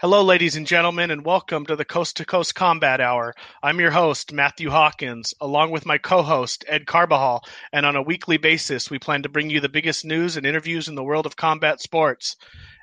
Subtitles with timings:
[0.00, 3.34] Hello, ladies and gentlemen, and welcome to the Coast to Coast Combat Hour.
[3.64, 7.42] I'm your host, Matthew Hawkins, along with my co host, Ed Carbajal,
[7.72, 10.86] and on a weekly basis, we plan to bring you the biggest news and interviews
[10.86, 12.36] in the world of combat sports.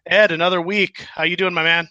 [0.05, 1.05] Ed, another week.
[1.15, 1.87] How you doing, my man?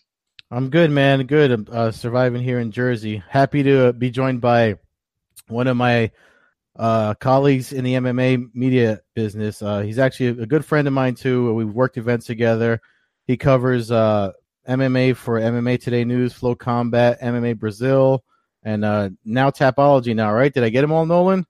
[0.51, 1.25] I'm good, man.
[1.25, 1.71] Good.
[1.71, 3.23] Uh, surviving here in Jersey.
[3.27, 4.75] Happy to uh, be joined by
[5.49, 6.11] one of my
[6.77, 9.63] uh, colleagues in the MMA media business.
[9.63, 11.53] Uh, he's actually a good friend of mine too.
[11.55, 12.81] We've worked events together.
[13.27, 14.33] He covers uh,
[14.69, 18.25] MMA for MMA Today News, FloCombat, MMA Brazil,
[18.63, 20.15] and uh, now Tapology.
[20.15, 20.53] Now, right?
[20.53, 21.47] Did I get them all, Nolan?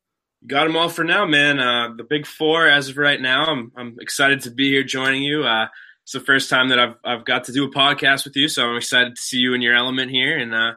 [0.47, 1.59] Got them all for now, man.
[1.59, 3.47] Uh, the big four as of right now.
[3.47, 5.45] I'm I'm excited to be here joining you.
[5.45, 5.69] Uh,
[6.03, 8.67] it's the first time that I've I've got to do a podcast with you, so
[8.67, 10.73] I'm excited to see you in your element here, and uh,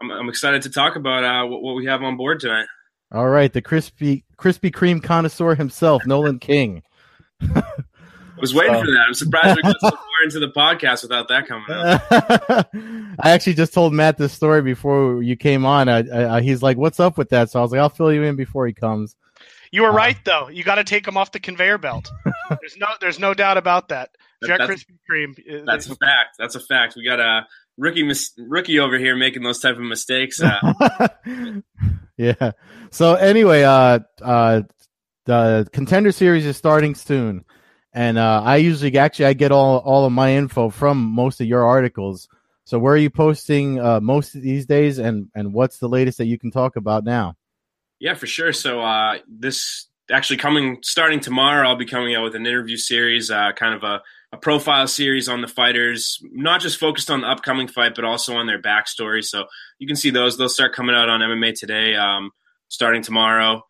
[0.00, 2.66] I'm I'm excited to talk about uh, what, what we have on board tonight.
[3.12, 6.82] All right, the crispy Krispy Kreme connoisseur himself, Nolan King.
[7.40, 8.80] I was waiting so.
[8.80, 9.04] for that.
[9.06, 12.68] I'm surprised we got so far into the podcast without that coming up.
[13.20, 15.88] I actually just told Matt this story before you came on.
[15.88, 18.24] I, I, he's like, "What's up with that?" So I was like, "I'll fill you
[18.24, 19.16] in before he comes."
[19.70, 20.48] You were uh, right, though.
[20.48, 22.10] You got to take him off the conveyor belt.
[22.60, 24.10] there's no, there's no doubt about that.
[24.44, 25.64] Jack Krispy Kreme.
[25.64, 26.36] That's a fact.
[26.38, 26.94] That's a fact.
[26.96, 27.46] We got a
[27.78, 30.40] rookie mis- rookie over here making those type of mistakes.
[30.42, 31.60] Uh.
[32.16, 32.52] yeah.
[32.90, 34.62] So anyway, uh, uh,
[35.24, 37.44] the contender series is starting soon
[37.96, 41.46] and uh, I usually actually I get all all of my info from most of
[41.46, 42.28] your articles.
[42.64, 46.18] So where are you posting uh, most of these days, and and what's the latest
[46.18, 47.36] that you can talk about now?
[47.98, 48.52] Yeah, for sure.
[48.52, 53.30] So uh, this actually coming starting tomorrow, I'll be coming out with an interview series,
[53.30, 54.02] uh, kind of a,
[54.36, 58.36] a profile series on the fighters, not just focused on the upcoming fight, but also
[58.36, 59.24] on their backstory.
[59.24, 59.46] So
[59.78, 62.30] you can see those; they'll start coming out on MMA today, um,
[62.68, 63.62] starting tomorrow.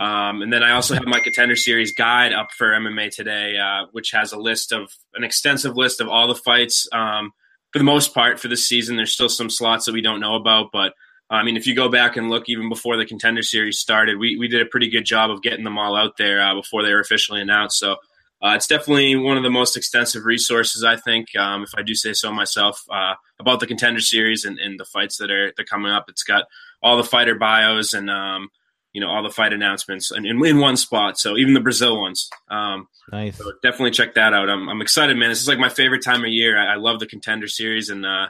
[0.00, 3.86] Um, and then I also have my contender series guide up for MMA today, uh,
[3.92, 6.88] which has a list of an extensive list of all the fights.
[6.92, 7.32] Um,
[7.72, 10.34] for the most part, for this season, there's still some slots that we don't know
[10.34, 10.94] about, but
[11.30, 14.36] I mean, if you go back and look even before the contender series started, we,
[14.36, 16.92] we did a pretty good job of getting them all out there uh, before they
[16.92, 17.78] were officially announced.
[17.78, 17.96] So
[18.42, 21.94] uh, it's definitely one of the most extensive resources, I think, um, if I do
[21.94, 25.62] say so myself, uh, about the contender series and, and, the fights that are that
[25.62, 26.06] are coming up.
[26.08, 26.46] It's got
[26.82, 28.48] all the fighter bios and um,
[28.92, 31.18] you know all the fight announcements in, in, in one spot.
[31.18, 32.28] So even the Brazil ones.
[32.50, 33.38] Um, nice.
[33.38, 34.48] So definitely check that out.
[34.48, 35.28] I'm I'm excited, man.
[35.28, 36.58] This is like my favorite time of year.
[36.58, 38.26] I, I love the contender series, and uh,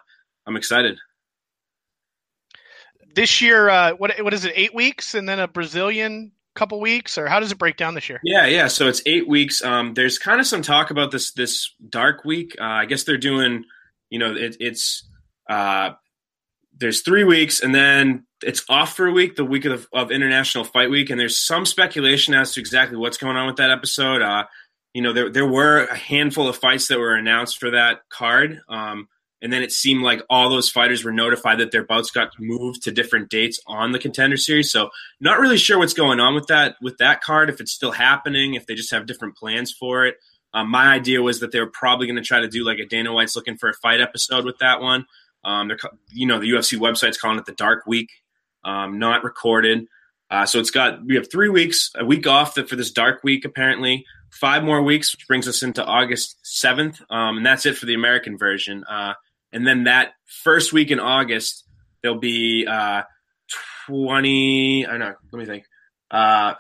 [0.47, 0.99] I'm excited.
[3.15, 4.53] This year, uh, what what is it?
[4.57, 8.09] Eight weeks, and then a Brazilian couple weeks, or how does it break down this
[8.09, 8.21] year?
[8.23, 8.69] Yeah, yeah.
[8.69, 9.63] So it's eight weeks.
[9.63, 12.57] Um, there's kind of some talk about this this dark week.
[12.61, 13.65] Uh, I guess they're doing,
[14.11, 15.09] you know, it, it's
[15.49, 15.91] uh,
[16.77, 20.65] there's three weeks, and then it's off for a week, the week of, of International
[20.65, 24.23] Fight Week, and there's some speculation as to exactly what's going on with that episode.
[24.23, 24.45] Uh,
[24.95, 28.61] you know, there there were a handful of fights that were announced for that card,
[28.69, 29.09] um,
[29.43, 32.83] and then it seemed like all those fighters were notified that their bouts got moved
[32.85, 34.71] to different dates on the Contender Series.
[34.71, 37.51] So, not really sure what's going on with that with that card.
[37.51, 40.17] If it's still happening, if they just have different plans for it.
[40.55, 42.87] Um, my idea was that they were probably going to try to do like a
[42.87, 45.07] Dana White's looking for a fight episode with that one.
[45.45, 45.79] Um, they're,
[46.11, 48.11] you know, the UFC website's calling it the Dark Week
[48.65, 49.87] um, not recorded.
[50.31, 53.45] Uh, so it's got we have three weeks, a week off for this dark week
[53.45, 57.87] apparently, five more weeks, which brings us into August seventh, um, and that's it for
[57.87, 58.83] the American version.
[58.89, 59.13] Uh,
[59.53, 61.65] and then that first week in August,
[62.03, 63.03] there'll be uh,
[63.87, 64.87] twenty.
[64.87, 65.15] I don't know.
[65.33, 65.65] Let me think.
[66.11, 66.55] Uh,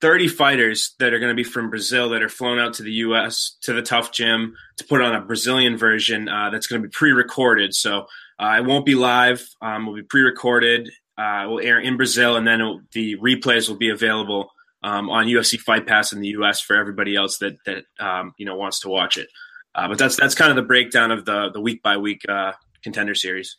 [0.00, 2.90] 30 fighters that are going to be from Brazil that are flown out to the
[2.90, 3.56] U.S.
[3.62, 6.90] to the TUF Gym to put on a Brazilian version uh, that's going to be
[6.90, 7.72] pre-recorded.
[7.72, 9.48] So uh, it won't be live.
[9.60, 13.90] Um, will be pre-recorded uh, will air in Brazil, and then the replays will be
[13.90, 14.50] available
[14.82, 18.46] um, on UFC Fight Pass in the US for everybody else that that um, you
[18.46, 19.28] know wants to watch it.
[19.74, 22.52] Uh, but that's that's kind of the breakdown of the the week by week uh,
[22.82, 23.56] contender series.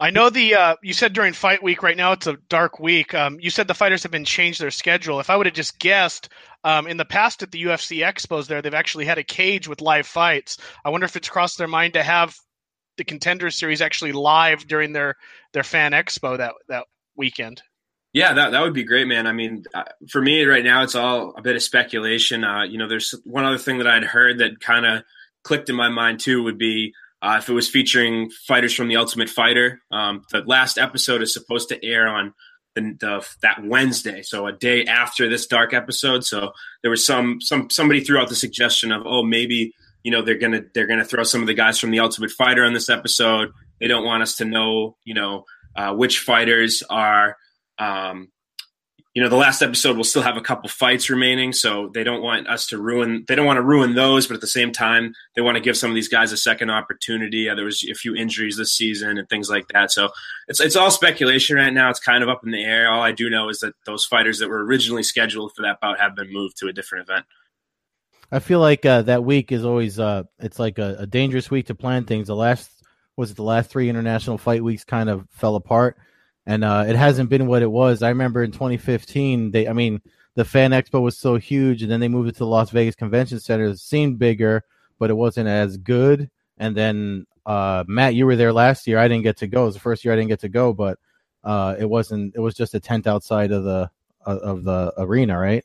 [0.00, 1.82] I know the uh, you said during fight week.
[1.82, 3.14] Right now, it's a dark week.
[3.14, 5.20] Um, you said the fighters have been changed their schedule.
[5.20, 6.30] If I would have just guessed,
[6.64, 9.80] um, in the past at the UFC expos, there they've actually had a cage with
[9.80, 10.58] live fights.
[10.84, 12.36] I wonder if it's crossed their mind to have
[12.96, 15.16] the contender series actually live during their
[15.52, 17.62] their fan expo that that weekend.
[18.14, 19.26] Yeah, that that would be great, man.
[19.26, 22.44] I mean, uh, for me right now, it's all a bit of speculation.
[22.44, 25.02] Uh, you know, there's one other thing that I'd heard that kind of
[25.42, 28.96] clicked in my mind too would be uh, if it was featuring fighters from the
[28.96, 29.82] Ultimate Fighter.
[29.90, 32.34] Um, the last episode is supposed to air on
[32.76, 36.24] the, the, that Wednesday, so a day after this dark episode.
[36.24, 36.52] So
[36.82, 39.74] there was some some somebody threw out the suggestion of, oh, maybe
[40.04, 42.64] you know they're gonna they're gonna throw some of the guys from the Ultimate Fighter
[42.64, 43.50] on this episode.
[43.80, 47.36] They don't want us to know, you know, uh, which fighters are,
[47.78, 48.28] um,
[49.14, 52.20] you know, the last episode will still have a couple fights remaining, so they don't
[52.20, 53.24] want us to ruin.
[53.28, 55.76] They don't want to ruin those, but at the same time, they want to give
[55.76, 57.44] some of these guys a second opportunity.
[57.44, 60.08] There was a few injuries this season and things like that, so
[60.48, 61.90] it's it's all speculation right now.
[61.90, 62.92] It's kind of up in the air.
[62.92, 66.00] All I do know is that those fighters that were originally scheduled for that bout
[66.00, 67.24] have been moved to a different event.
[68.32, 71.66] I feel like uh, that week is always uh, it's like a, a dangerous week
[71.66, 72.26] to plan things.
[72.26, 72.68] The last
[73.16, 75.98] was it the last three international fight weeks kind of fell apart
[76.46, 78.02] and uh, it hasn't been what it was.
[78.02, 80.00] I remember in 2015, they, I mean,
[80.34, 82.94] the fan expo was so huge, and then they moved it to the Las Vegas
[82.94, 83.66] Convention Center.
[83.66, 84.62] It seemed bigger,
[84.98, 86.30] but it wasn't as good.
[86.58, 88.98] And then uh, Matt, you were there last year.
[88.98, 89.62] I didn't get to go.
[89.62, 90.98] It was the first year I didn't get to go, but
[91.42, 92.34] uh, it wasn't.
[92.34, 93.90] It was just a tent outside of the
[94.26, 95.64] of the arena, right?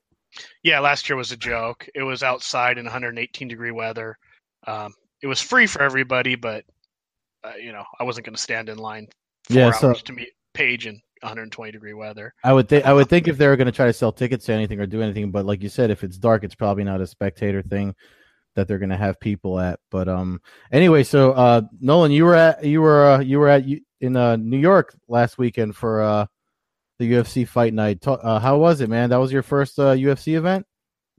[0.63, 1.87] Yeah, last year was a joke.
[1.95, 4.17] It was outside in 118 degree weather.
[4.67, 6.65] Um, it was free for everybody, but
[7.43, 9.07] uh, you know, I wasn't going to stand in line
[9.45, 10.29] four yeah, hours so, to meet
[10.59, 12.33] page in 120 degree weather.
[12.43, 14.45] I would think I would think if they were going to try to sell tickets
[14.45, 17.01] to anything or do anything, but like you said, if it's dark, it's probably not
[17.01, 17.95] a spectator thing
[18.55, 19.79] that they're going to have people at.
[19.89, 20.41] But um,
[20.71, 23.63] anyway, so uh, Nolan, you were at you were uh, you were at
[24.01, 26.25] in uh, New York last weekend for uh,
[26.99, 28.05] the UFC fight night.
[28.05, 29.09] Uh, how was it, man?
[29.09, 30.65] That was your first uh, UFC event.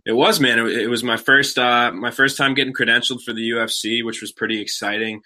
[0.06, 0.58] It was, man.
[0.58, 4.32] It, was my first uh, my first time getting credentialed for the UFC, which was
[4.32, 5.20] pretty exciting.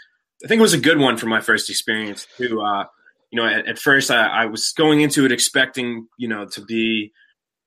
[0.45, 2.61] I think it was a good one for my first experience too.
[2.61, 2.85] Uh,
[3.35, 6.61] you know, at, at first I, I, was going into it expecting, you know, to
[6.61, 7.11] be,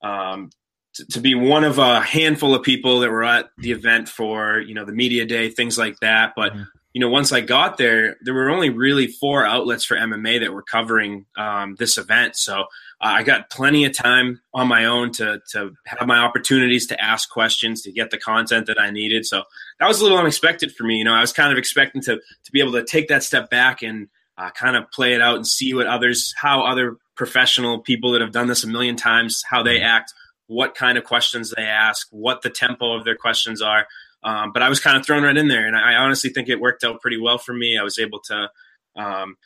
[0.02, 0.48] um,
[0.94, 4.60] to, to, be one of a handful of people that were at the event for,
[4.60, 6.32] you know, the media day, things like that.
[6.34, 6.62] But, mm-hmm.
[6.94, 10.54] you know, once I got there, there were only really four outlets for MMA that
[10.54, 12.36] were covering um, this event.
[12.36, 12.64] So uh,
[13.00, 17.28] I got plenty of time on my own to, to have my opportunities to ask
[17.28, 19.26] questions, to get the content that I needed.
[19.26, 19.42] So
[19.80, 20.96] that was a little unexpected for me.
[20.96, 23.50] You know, I was kind of expecting to, to be able to take that step
[23.50, 27.80] back and, uh, kind of play it out and see what others, how other professional
[27.80, 30.14] people that have done this a million times, how they act,
[30.46, 33.86] what kind of questions they ask, what the tempo of their questions are.
[34.22, 36.60] Um, but I was kind of thrown right in there, and I honestly think it
[36.60, 37.78] worked out pretty well for me.
[37.78, 38.50] I was able to
[38.96, 39.36] um,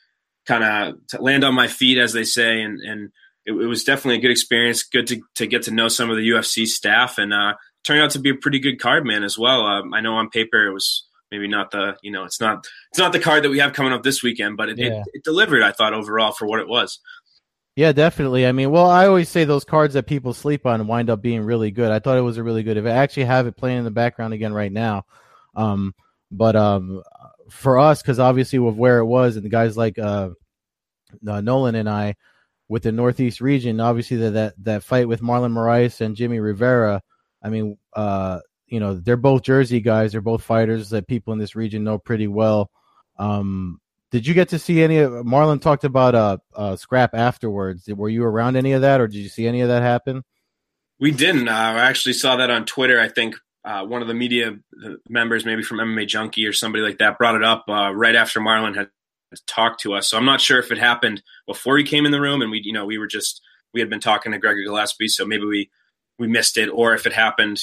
[0.46, 3.12] kind of land on my feet, as they say, and, and
[3.44, 4.82] it, it, was definitely a good experience.
[4.82, 7.54] Good to, to get to know some of the UFC staff, and uh,
[7.84, 9.66] turned out to be a pretty good card man as well.
[9.66, 12.98] Um, I know on paper it was maybe not the you know it's not it's
[12.98, 15.00] not the card that we have coming up this weekend, but it, yeah.
[15.00, 15.64] it, it delivered.
[15.64, 17.00] I thought overall for what it was.
[17.74, 18.46] Yeah, definitely.
[18.46, 21.40] I mean, well, I always say those cards that people sleep on wind up being
[21.40, 21.90] really good.
[21.90, 22.76] I thought it was a really good.
[22.76, 25.06] If I actually have it playing in the background again right now,
[25.56, 25.94] um,
[26.30, 27.02] but um,
[27.50, 30.30] for us, because obviously with where it was and the guys like uh,
[31.26, 32.16] uh, Nolan and I
[32.68, 37.00] with the Northeast region, obviously that that that fight with Marlon Moraes and Jimmy Rivera.
[37.42, 38.40] I mean, uh,
[38.72, 40.12] you know they're both Jersey guys.
[40.12, 42.70] They're both fighters that people in this region know pretty well.
[43.18, 43.80] Um,
[44.10, 47.86] did you get to see any of Marlon talked about a uh, uh, scrap afterwards?
[47.88, 50.22] Were you around any of that, or did you see any of that happen?
[50.98, 51.48] We didn't.
[51.48, 52.98] Uh, I actually saw that on Twitter.
[52.98, 54.56] I think uh, one of the media
[55.06, 58.40] members, maybe from MMA Junkie or somebody like that, brought it up uh, right after
[58.40, 58.88] Marlon had
[59.46, 60.08] talked to us.
[60.08, 62.62] So I'm not sure if it happened before he came in the room, and we,
[62.64, 63.42] you know, we were just
[63.74, 65.70] we had been talking to Gregor Gillespie, so maybe we
[66.18, 67.60] we missed it, or if it happened,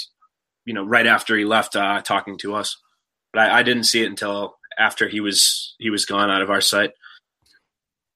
[0.70, 2.78] you know, right after he left, uh, talking to us.
[3.34, 6.52] But I, I, didn't see it until after he was he was gone out of
[6.52, 6.92] our sight.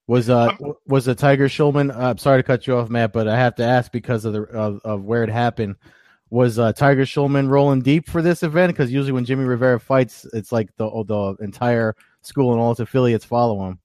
[0.05, 0.55] Was uh
[0.85, 1.89] was the Tiger Schulmann?
[1.89, 4.33] Uh, I'm sorry to cut you off, Matt, but I have to ask because of
[4.33, 5.77] the of, of where it happened.
[6.29, 8.71] Was uh, Tiger Schulmann rolling deep for this event?
[8.71, 12.79] Because usually when Jimmy Rivera fights, it's like the the entire school and all its
[12.79, 13.79] affiliates follow him.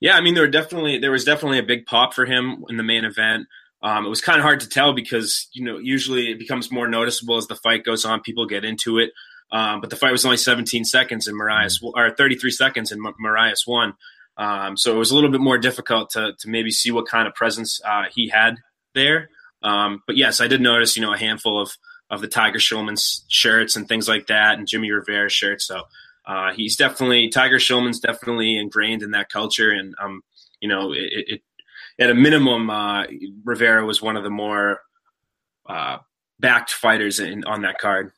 [0.00, 2.78] Yeah, I mean there were definitely there was definitely a big pop for him in
[2.78, 3.46] the main event.
[3.82, 6.88] Um, it was kind of hard to tell because you know usually it becomes more
[6.88, 8.20] noticeable as the fight goes on.
[8.20, 9.12] People get into it,
[9.52, 11.92] um, but the fight was only 17 seconds and Moraes mm.
[11.94, 13.94] or 33 seconds and Moraes won.
[14.38, 17.28] Um, so it was a little bit more difficult to to maybe see what kind
[17.28, 18.56] of presence uh, he had
[18.94, 19.30] there.
[19.62, 21.76] Um, but yes, I did notice you know a handful of
[22.10, 25.66] of the Tiger Schulmann shirts and things like that, and Jimmy Rivera shirts.
[25.66, 25.82] So
[26.26, 30.22] uh, he's definitely Tiger Schulmann's definitely ingrained in that culture, and um,
[30.60, 31.42] you know it, it
[31.98, 33.04] at a minimum, uh,
[33.44, 34.80] Rivera was one of the more
[35.68, 35.98] uh,
[36.38, 38.12] backed fighters in, on that card.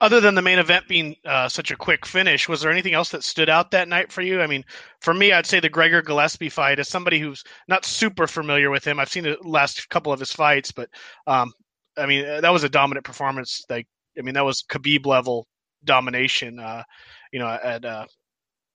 [0.00, 3.10] Other than the main event being uh, such a quick finish, was there anything else
[3.10, 4.40] that stood out that night for you?
[4.40, 4.64] I mean,
[5.00, 6.78] for me, I'd say the Gregor Gillespie fight.
[6.78, 10.32] As somebody who's not super familiar with him, I've seen the last couple of his
[10.32, 10.88] fights, but
[11.26, 11.52] um,
[11.98, 13.64] I mean, that was a dominant performance.
[13.68, 13.86] Like,
[14.18, 15.46] I mean, that was Khabib level
[15.84, 16.58] domination.
[16.58, 16.82] Uh,
[17.30, 18.06] you know, at uh,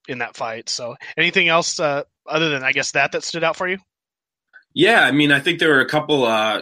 [0.08, 0.70] in that fight.
[0.70, 3.78] So, anything else uh, other than I guess that that stood out for you?
[4.74, 6.62] Yeah, I mean, I think there were a couple, uh,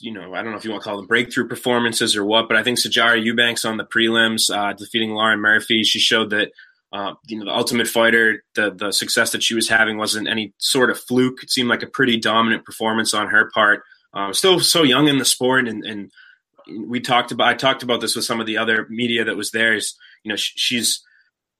[0.00, 2.48] you know, I don't know if you want to call them breakthrough performances or what,
[2.48, 6.52] but I think Sijara Eubanks on the prelims, uh, defeating Lauren Murphy, she showed that
[6.92, 10.54] uh, you know, the Ultimate Fighter, the the success that she was having wasn't any
[10.58, 11.42] sort of fluke.
[11.42, 13.82] It seemed like a pretty dominant performance on her part.
[14.14, 16.10] Um, still so young in the sport, and, and
[16.86, 19.50] we talked about I talked about this with some of the other media that was
[19.50, 19.74] there.
[19.74, 21.02] Is you know she's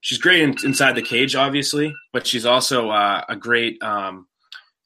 [0.01, 4.27] she's great in, inside the cage, obviously, but she's also uh, a great um,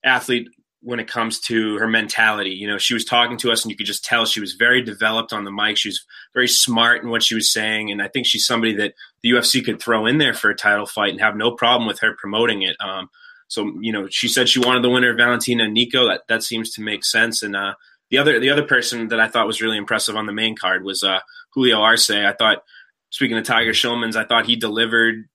[0.05, 0.49] athlete
[0.83, 2.50] when it comes to her mentality.
[2.50, 4.83] You know, she was talking to us, and you could just tell she was very
[4.83, 5.76] developed on the mic.
[5.76, 8.95] She was very smart in what she was saying, and I think she's somebody that
[9.23, 12.00] the UFC could throw in there for a title fight and have no problem with
[12.00, 12.76] her promoting it.
[12.81, 13.11] Um,
[13.49, 16.09] so you know, she said she wanted the winner, Valentina Nicco.
[16.09, 17.43] That that seems to make sense.
[17.43, 17.75] And uh,
[18.11, 20.85] the other the other person that I thought was really impressive on the main card
[20.85, 21.19] was uh,
[21.52, 22.11] Julio Arce.
[22.11, 22.62] I thought,
[23.11, 25.26] speaking of Tiger Schulmann's, I thought he delivered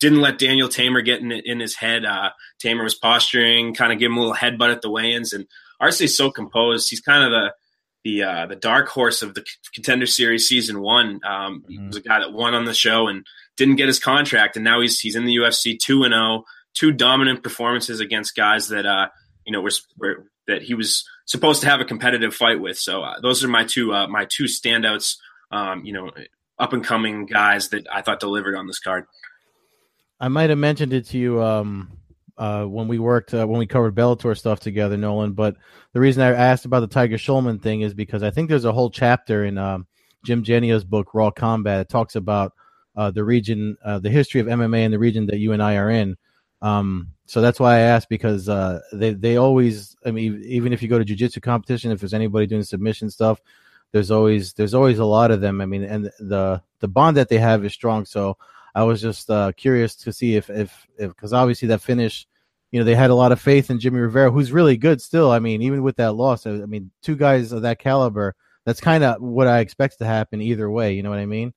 [0.00, 2.04] didn't let Daniel Teymur get in, in his head.
[2.04, 2.30] Uh,
[2.62, 5.46] Teymur was posturing, kind of give him a little headbutt at the weigh-ins, and
[5.80, 6.90] Arce's so composed.
[6.90, 7.54] He's kind of the
[8.04, 9.44] the uh, the dark horse of the
[9.74, 11.20] Contender Series season one.
[11.24, 11.72] Um, mm-hmm.
[11.72, 14.64] He was a guy that won on the show and didn't get his contract, and
[14.64, 16.44] now he's he's in the UFC two and zero, oh,
[16.74, 19.08] two dominant performances against guys that uh,
[19.44, 22.78] you know were, were, that he was supposed to have a competitive fight with.
[22.78, 25.16] So uh, those are my two uh, my two standouts.
[25.50, 26.10] Um, you know,
[26.58, 29.06] up and coming guys that I thought delivered on this card.
[30.20, 31.92] I might have mentioned it to you um,
[32.36, 35.32] uh, when we worked uh, when we covered Bellator stuff together, Nolan.
[35.32, 35.56] But
[35.92, 38.72] the reason I asked about the Tiger Schulmann thing is because I think there's a
[38.72, 39.86] whole chapter in um,
[40.24, 41.80] Jim Genia's book Raw Combat.
[41.80, 42.52] It talks about
[42.96, 45.76] uh, the region, uh, the history of MMA in the region that you and I
[45.76, 46.16] are in.
[46.60, 50.82] Um, so that's why I asked because uh, they they always, I mean, even if
[50.82, 53.40] you go to jujitsu competition, if there's anybody doing submission stuff,
[53.92, 55.60] there's always there's always a lot of them.
[55.60, 58.04] I mean, and the the bond that they have is strong.
[58.04, 58.36] So
[58.74, 62.26] I was just uh, curious to see if if if because obviously that finish,
[62.70, 65.30] you know, they had a lot of faith in Jimmy Rivera, who's really good still.
[65.30, 68.80] I mean, even with that loss, I, I mean, two guys of that caliber, that's
[68.80, 70.92] kind of what I expect to happen either way.
[70.92, 71.54] You know what I mean?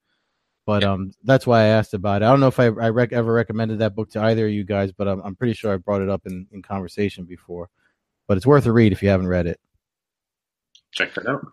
[0.66, 0.94] But yeah.
[0.94, 2.26] um, that's why I asked about it.
[2.26, 4.64] I don't know if I, I rec- ever recommended that book to either of you
[4.64, 7.70] guys, but I'm, I'm pretty sure I brought it up in, in conversation before.
[8.28, 9.60] But it's worth a read if you haven't read it.
[10.92, 11.46] Check that out.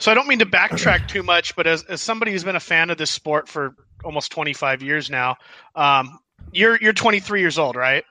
[0.00, 2.60] So I don't mean to backtrack too much, but as, as somebody who's been a
[2.60, 3.74] fan of this sport for
[4.04, 5.36] almost 25 years now.
[5.74, 6.18] Um,
[6.52, 8.04] you're you're 23 years old, right?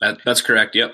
[0.00, 0.74] That, that's correct.
[0.74, 0.92] Yep.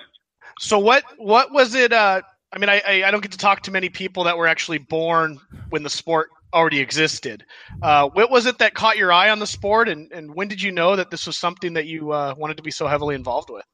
[0.58, 1.92] So what what was it?
[1.92, 2.22] Uh,
[2.52, 4.78] I mean, I, I, I don't get to talk to many people that were actually
[4.78, 7.44] born when the sport already existed.
[7.82, 10.62] Uh, what was it that caught your eye on the sport, and, and when did
[10.62, 13.50] you know that this was something that you uh, wanted to be so heavily involved
[13.50, 13.64] with?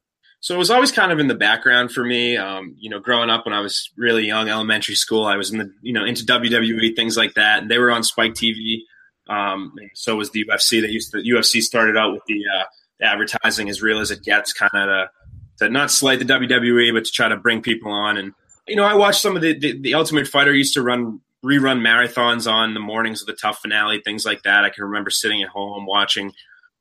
[0.40, 2.37] So it was always kind of in the background for me.
[2.37, 5.59] Um, you know, growing up when I was really young, elementary school, I was in
[5.59, 8.80] the you know into WWE things like that, and they were on Spike TV.
[9.28, 10.80] Um, so was the UFC.
[10.80, 12.64] They used to, the UFC started out with the, uh,
[13.00, 15.11] advertising as real as it gets, kind of to,
[15.59, 18.16] to not slight the WWE, but to try to bring people on.
[18.16, 18.32] And
[18.66, 21.80] you know, I watched some of the, the, the Ultimate Fighter used to run rerun
[21.80, 24.64] marathons on the mornings of the TUF finale, things like that.
[24.64, 26.32] I can remember sitting at home watching,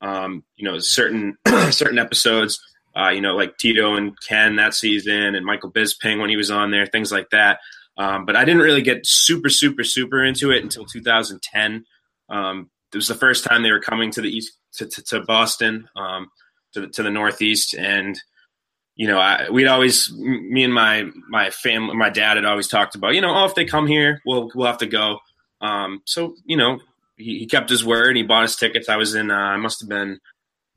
[0.02, 1.38] um, you know, certain
[1.72, 2.60] certain episodes.
[2.96, 6.52] Uh, you know, like Tito and Ken that season, and Michael Bisping when he was
[6.52, 7.60] on there, things like that.
[7.98, 11.86] Um, but I didn't really get super, super, super into it until 2010.
[12.30, 15.22] Um, it was the first time they were coming to the east to, to, to
[15.22, 16.32] Boston, um,
[16.74, 18.20] to, the, to the Northeast, and
[18.96, 22.96] you know, I, we'd always me and my my family, my dad had always talked
[22.96, 25.20] about, you know, oh, if they come here, we'll we'll have to go.
[25.62, 26.80] Um, so you know,
[27.16, 28.18] he, he, kept his word.
[28.18, 28.90] He bought us tickets.
[28.90, 30.20] I was in, uh, I must have been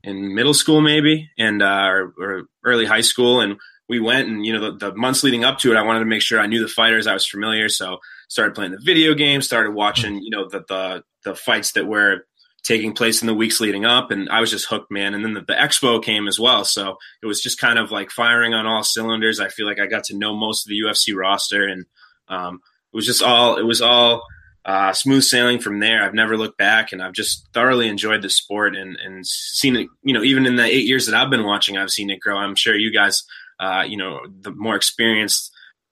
[0.03, 3.57] in middle school maybe, and uh, or, or early high school, and
[3.89, 6.05] we went and you know the, the, months leading up to it i wanted to
[6.05, 9.41] make sure i knew the fighters i was familiar so started playing the video game
[9.41, 12.25] started watching you know the the, the fights that were
[12.63, 15.33] taking place in the weeks leading up and i was just hooked man and then
[15.33, 18.65] the, the, expo came as well so it was just kind of like firing on
[18.65, 21.85] all cylinders i feel like i got to know most of the ufc roster and
[22.29, 22.61] um,
[22.93, 24.23] it was just all it was all
[24.65, 26.03] uh, smooth sailing from there.
[26.03, 29.87] I've never looked back, and I've just thoroughly enjoyed the sport and and seen it.
[30.03, 32.37] You know, even in the eight years that I've been watching, I've seen it grow.
[32.37, 33.23] I'm sure you guys
[33.59, 35.51] uh, you know, the more experienced,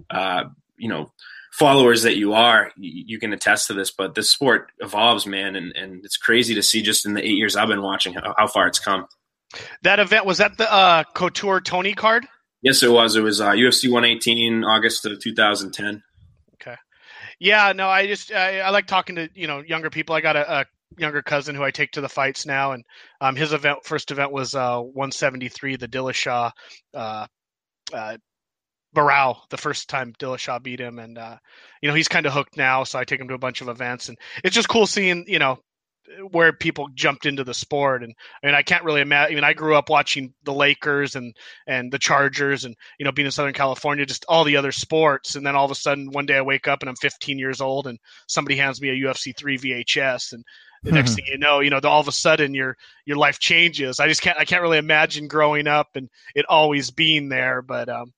[0.09, 0.43] uh,
[0.77, 1.11] you know,
[1.51, 3.91] followers that you are, you, can attest to this.
[3.91, 7.37] But this sport evolves, man, and, and it's crazy to see just in the eight
[7.37, 9.07] years I've been watching how, how far it's come.
[9.83, 12.25] That event was that the uh, Couture Toney card?
[12.61, 13.15] Yes, it was.
[13.15, 16.03] It was uh, UFC 118, August of 2010.
[17.41, 20.13] Yeah, no, I just I, I like talking to you know younger people.
[20.13, 20.65] I got a, a,
[20.99, 22.83] younger cousin who I take to the fights now, and
[23.19, 26.51] um, his event first event was uh, 173, the Dillashaw
[26.93, 27.25] uh,
[27.91, 28.17] uh,
[28.95, 31.37] Barao the first time Dillashaw beat him, and uh,
[31.81, 32.83] you know he's kind of hooked now.
[32.83, 35.39] So I take him to a bunch of events, and it's just cool seeing you
[35.39, 35.57] know
[36.31, 38.03] where people jumped into the sport.
[38.03, 38.13] And
[38.43, 39.33] I mean, I can't really imagine.
[39.33, 41.35] I mean, I grew up watching the Lakers and
[41.67, 45.35] and the Chargers, and you know, being in Southern California, just all the other sports.
[45.35, 47.61] And then all of a sudden, one day I wake up and I'm 15 years
[47.61, 50.43] old, and somebody hands me a UFC three VHS, and
[50.83, 52.75] the next thing you know, you know, all of a sudden your
[53.05, 53.99] your life changes.
[53.99, 57.87] I just can't I can't really imagine growing up and it always being there, but
[57.89, 58.13] um,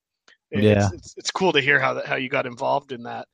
[0.52, 0.90] it's, Yeah.
[0.94, 3.28] it's, it's cool to hear how that how you got involved in that.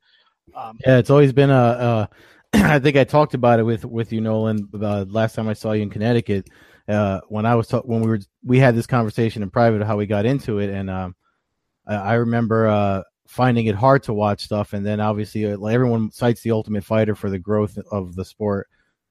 [0.54, 1.54] Um, Yeah, it's always been a.
[1.54, 2.08] a
[2.54, 4.68] I think I talked about it with with you, Nolan.
[4.74, 6.48] Uh, last time I saw you in Connecticut,
[6.88, 9.96] uh, when I was ta- when we were we had this conversation in private how
[9.96, 11.14] we got into it, and um,
[11.86, 16.10] I, I remember uh, finding it hard to watch stuff, and then obviously uh, everyone
[16.10, 18.68] cites the Ultimate Fighter for the growth of the sport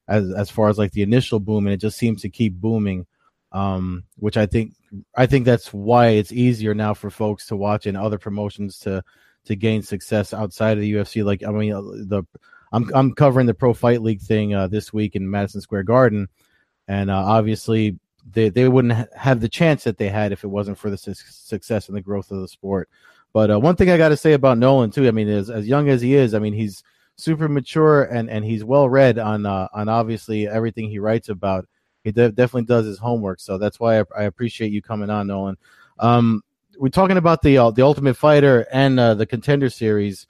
[0.10, 3.06] as as far as like the initial boom, and it just seems to keep booming.
[3.52, 4.74] Um, which I think
[5.16, 9.04] I think that's why it's easier now for folks to watch and other promotions to
[9.46, 11.24] to gain success outside of the UFC.
[11.24, 12.24] Like I mean, uh, the
[12.72, 16.28] I'm I'm covering the Pro Fight League thing uh, this week in Madison Square Garden,
[16.88, 17.98] and uh, obviously
[18.32, 20.98] they they wouldn't ha- have the chance that they had if it wasn't for the
[20.98, 22.90] su- success and the growth of the sport.
[23.34, 25.68] But uh, one thing I got to say about Nolan too, I mean, is as
[25.68, 26.84] young as he is, I mean, he's
[27.16, 31.68] super mature and and he's well read on uh, on obviously everything he writes about.
[32.04, 35.28] He de- definitely does his homework, so that's why I, I appreciate you coming on,
[35.28, 35.58] Nolan.
[36.00, 36.44] Um,
[36.78, 40.28] we're talking about the uh, the Ultimate Fighter and uh, the Contender Series.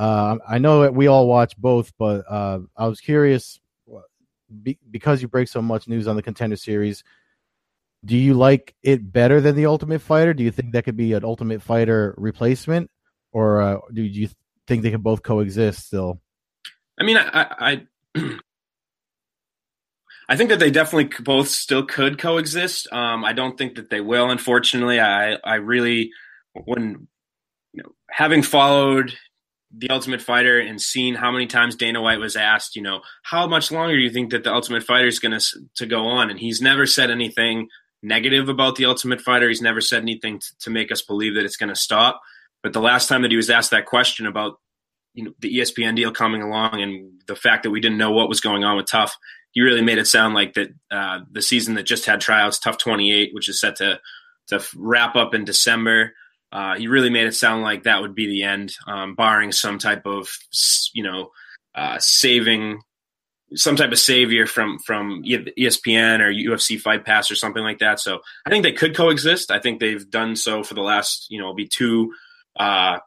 [0.00, 3.60] Uh, I know that we all watch both, but uh, I was curious
[4.62, 7.04] be, because you break so much news on the Contender Series.
[8.02, 10.32] Do you like it better than the Ultimate Fighter?
[10.32, 12.90] Do you think that could be an Ultimate Fighter replacement,
[13.30, 14.30] or uh, do you
[14.66, 16.22] think they can both coexist still?
[16.98, 18.26] I mean, I, I,
[20.30, 22.90] I think that they definitely both still could coexist.
[22.90, 24.30] Um, I don't think that they will.
[24.30, 26.10] Unfortunately, I, I really,
[26.54, 27.06] when
[27.74, 29.14] you know, having followed
[29.76, 33.46] the Ultimate Fighter and seen how many times Dana White was asked, you know, how
[33.46, 35.46] much longer do you think that the Ultimate Fighter is going to
[35.76, 36.30] to go on?
[36.30, 37.68] And he's never said anything
[38.02, 39.48] negative about the Ultimate Fighter.
[39.48, 42.20] He's never said anything t- to make us believe that it's going to stop.
[42.62, 44.58] But the last time that he was asked that question about
[45.14, 48.28] you know the ESPN deal coming along and the fact that we didn't know what
[48.28, 49.16] was going on with TUF,
[49.52, 52.78] he really made it sound like that uh, the season that just had tryouts, TUF
[52.78, 54.00] 28, which is set to
[54.48, 56.14] to wrap up in December.
[56.52, 59.78] Uh, he really made it sound like that would be the end, um, barring some
[59.78, 60.28] type of
[60.92, 61.30] you know
[61.74, 62.80] uh, saving,
[63.54, 68.00] some type of savior from from ESPN or UFC Fight Pass or something like that.
[68.00, 69.50] So I think they could coexist.
[69.50, 72.12] I think they've done so for the last you know be two
[72.58, 72.98] uh,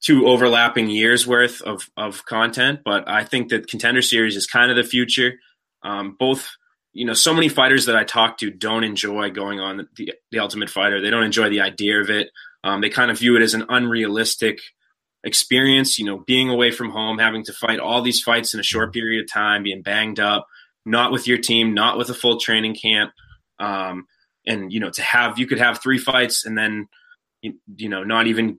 [0.00, 2.80] two overlapping years worth of of content.
[2.82, 5.34] But I think that Contender Series is kind of the future.
[5.82, 6.50] Um, both
[6.94, 10.38] you know so many fighters that I talk to don't enjoy going on the, the
[10.38, 11.00] Ultimate Fighter.
[11.02, 12.30] They don't enjoy the idea of it.
[12.62, 14.58] Um, they kind of view it as an unrealistic
[15.24, 15.98] experience.
[15.98, 18.92] You know, being away from home, having to fight all these fights in a short
[18.92, 20.46] period of time, being banged up,
[20.84, 23.12] not with your team, not with a full training camp,
[23.58, 24.06] um,
[24.46, 26.88] and you know, to have you could have three fights and then
[27.42, 28.58] you, you know not even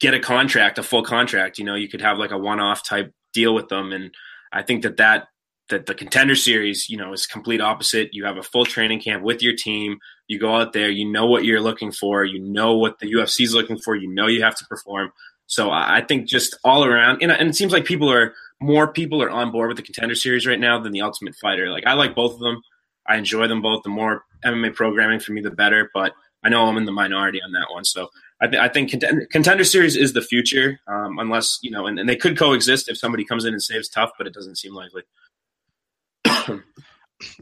[0.00, 1.58] get a contract, a full contract.
[1.58, 4.12] You know, you could have like a one-off type deal with them, and
[4.52, 5.28] I think that that
[5.68, 8.10] that the contender series, you know, is complete opposite.
[8.12, 9.98] You have a full training camp with your team.
[10.30, 13.40] You go out there, you know what you're looking for, you know what the UFC
[13.40, 15.12] is looking for, you know you have to perform.
[15.46, 19.20] So I think just all around, and, and it seems like people are more people
[19.20, 21.68] are on board with the contender series right now than the Ultimate Fighter.
[21.68, 22.62] Like I like both of them.
[23.08, 23.82] I enjoy them both.
[23.82, 25.90] The more MMA programming for me, the better.
[25.92, 26.12] But
[26.44, 27.84] I know I'm in the minority on that one.
[27.84, 31.86] So I, th- I think contender, contender series is the future, um, unless you know,
[31.86, 34.56] and, and they could coexist if somebody comes in and saves TUF, but it doesn't
[34.56, 35.02] seem likely.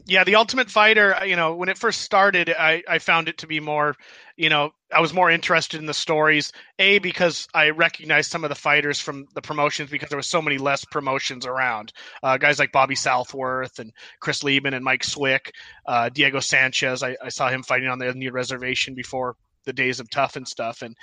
[0.05, 3.47] Yeah, the Ultimate Fighter, you know, when it first started, I, I found it to
[3.47, 3.95] be more,
[4.35, 6.51] you know, I was more interested in the stories.
[6.79, 10.41] A because I recognized some of the fighters from the promotions because there was so
[10.41, 11.93] many less promotions around.
[12.23, 15.53] Uh, guys like Bobby Southworth and Chris Leben and Mike Swick,
[15.85, 17.01] uh, Diego Sanchez.
[17.03, 20.47] I, I saw him fighting on the Indian reservation before the days of TUF and
[20.47, 20.81] stuff.
[20.81, 20.95] And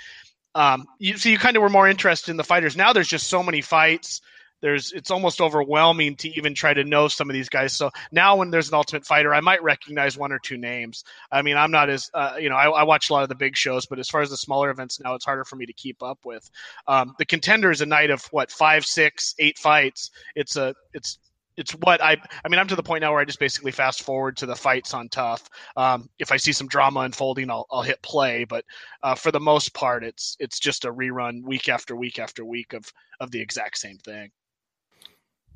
[0.53, 2.75] um, you so you kind of were more interested in the fighters.
[2.75, 4.21] Now there's just so many fights
[4.61, 7.73] there's it's almost overwhelming to even try to know some of these guys.
[7.73, 11.03] So now when there's an Ultimate Fighter, I might recognize one or two names.
[11.31, 13.35] I mean, I'm not as uh, you know I, I, watch a lot of the
[13.35, 15.73] big shows, but as far as the smaller events now, it's harder for me to
[15.73, 16.49] keep up with.
[16.87, 20.11] Um, the Contender is a night of what five, six, eight fights.
[20.35, 21.19] It's a it's
[21.57, 24.03] it's what I I mean I'm to the point now where I just basically fast
[24.03, 25.49] forward to the fights on TUF.
[25.75, 28.45] Um, if I see some drama unfolding, I'll, I'll hit play.
[28.45, 28.63] But
[29.03, 32.73] uh, for the most part, it's it's just a rerun week after week after week
[32.73, 34.31] of of the exact same thing.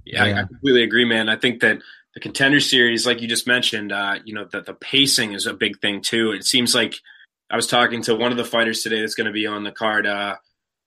[0.05, 0.37] Yeah, yeah.
[0.37, 1.29] I, I, completely agree, man.
[1.29, 1.79] I think that
[2.13, 5.53] the contender series, like you just mentioned, uh, you know, that the pacing is a
[5.53, 6.31] big thing too.
[6.31, 6.95] It seems like
[7.49, 9.71] I was talking to one of the fighters today that's going to be on the
[9.71, 10.35] card, uh,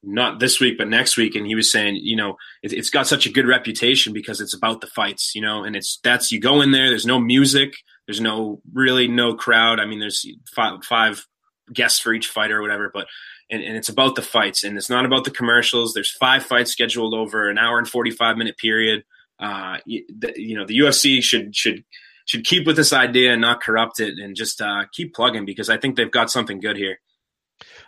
[0.03, 3.07] not this week, but next week, and he was saying, you know, it, it's got
[3.07, 6.40] such a good reputation because it's about the fights, you know, and it's that's you
[6.40, 7.74] go in there, there's no music,
[8.07, 9.81] there's no really no crowd.
[9.81, 11.27] I mean, there's five, five
[11.72, 13.07] guests for each fighter or whatever, but
[13.50, 15.92] and, and, it's about the fights and it's not about the commercials.
[15.92, 19.05] There's five fights scheduled over an hour and 45 minute period.
[19.38, 21.85] uh, you, the, you know the UFC should should
[22.27, 25.68] should keep with this idea and not corrupt it and just uh, keep plugging because
[25.68, 26.98] I think they've got something good here.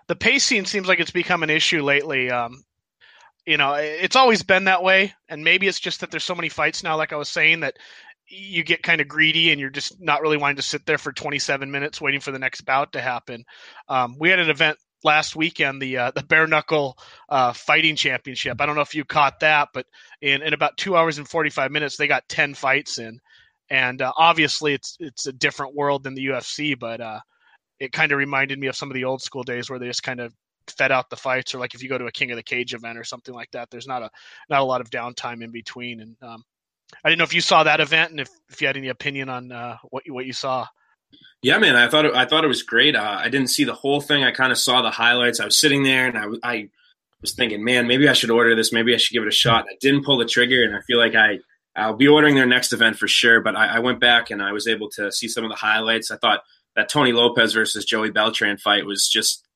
[0.08, 2.30] The pacing seems like it's become an issue lately.
[2.30, 2.64] Um,
[3.46, 6.48] you know, it's always been that way, and maybe it's just that there's so many
[6.48, 6.96] fights now.
[6.96, 7.78] Like I was saying, that
[8.28, 11.12] you get kind of greedy and you're just not really wanting to sit there for
[11.12, 13.44] 27 minutes waiting for the next bout to happen.
[13.88, 18.60] Um, we had an event last weekend, the uh, the bare knuckle uh, fighting championship.
[18.60, 19.86] I don't know if you caught that, but
[20.20, 23.20] in, in about two hours and 45 minutes, they got 10 fights in,
[23.70, 27.20] and uh, obviously it's it's a different world than the UFC, but uh,
[27.78, 30.02] it kind of reminded me of some of the old school days where they just
[30.02, 30.34] kind of
[30.76, 32.74] fed out the fights, or like if you go to a King of the Cage
[32.74, 34.10] event or something like that, there's not a
[34.50, 36.00] not a lot of downtime in between.
[36.00, 36.42] And um,
[37.04, 39.28] I didn't know if you saw that event and if, if you had any opinion
[39.28, 40.66] on uh, what you, what you saw.
[41.42, 42.96] Yeah, man, I thought it, I thought it was great.
[42.96, 44.24] Uh, I didn't see the whole thing.
[44.24, 45.38] I kind of saw the highlights.
[45.38, 46.68] I was sitting there and I, I
[47.20, 48.72] was thinking, man, maybe I should order this.
[48.72, 49.66] Maybe I should give it a shot.
[49.70, 51.38] I didn't pull the trigger, and I feel like I
[51.74, 53.40] I'll be ordering their next event for sure.
[53.40, 56.10] But I, I went back and I was able to see some of the highlights.
[56.10, 56.40] I thought
[56.74, 59.46] that Tony Lopez versus Joey Beltran fight was just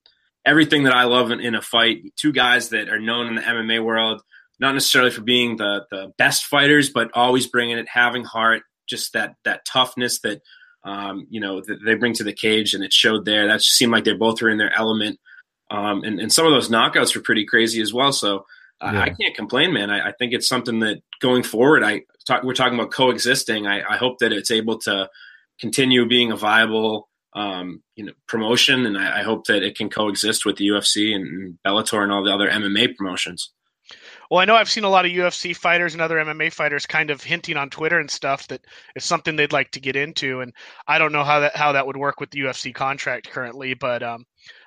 [0.44, 2.02] everything that I love in, in a fight.
[2.16, 4.22] Two guys that are known in the MMA world,
[4.60, 9.12] not necessarily for being the the best fighters, but always bringing it, having heart, just
[9.14, 10.42] that that toughness that
[10.84, 13.46] um, you know that they bring to the cage, and it showed there.
[13.46, 15.18] That just seemed like they both were in their element,
[15.70, 18.12] um, and and some of those knockouts were pretty crazy as well.
[18.12, 18.46] So.
[18.82, 19.02] Uh, yeah.
[19.02, 19.90] I can't complain, man.
[19.90, 23.66] I, I, think it's something that going forward, I talk, we're talking about coexisting.
[23.66, 25.10] I, I hope that it's able to
[25.60, 29.88] continue being a viable um, you know promotion, and I, I, hope that it can
[29.88, 33.52] coexist with the UFC and Bellator and all the other MMA promotions.
[34.30, 37.10] Well, I know I've seen a lot of UFC fighters and other MMA fighters kind
[37.10, 38.64] of hinting on Twitter and stuff that
[38.94, 40.52] it's something they'd like to get into, and
[40.86, 44.02] I don't know how that how that would work with the UFC contract currently, but
[44.02, 44.24] um,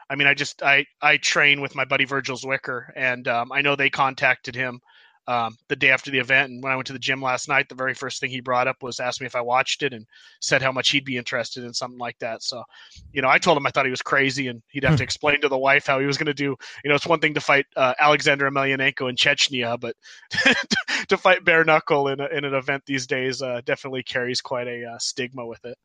[0.10, 3.62] I mean, I just I I train with my buddy Virgil Zwicker, and um, I
[3.62, 4.82] know they contacted him
[5.28, 6.52] um, the day after the event.
[6.52, 8.68] And when I went to the gym last night, the very first thing he brought
[8.68, 10.06] up was asked me if I watched it and
[10.42, 12.44] said how much he'd be interested in something like that.
[12.44, 12.64] So,
[13.12, 15.04] you know, I told him I thought he was crazy and he'd have to hmm.
[15.04, 16.56] explain to the wife how he was going to do.
[16.84, 19.96] You know, it's one thing to fight uh, Alexander Emelianenko in Chechnya, but
[21.08, 24.68] to fight bare knuckle in, a, in an event these days uh, definitely carries quite
[24.68, 25.78] a uh, stigma with it.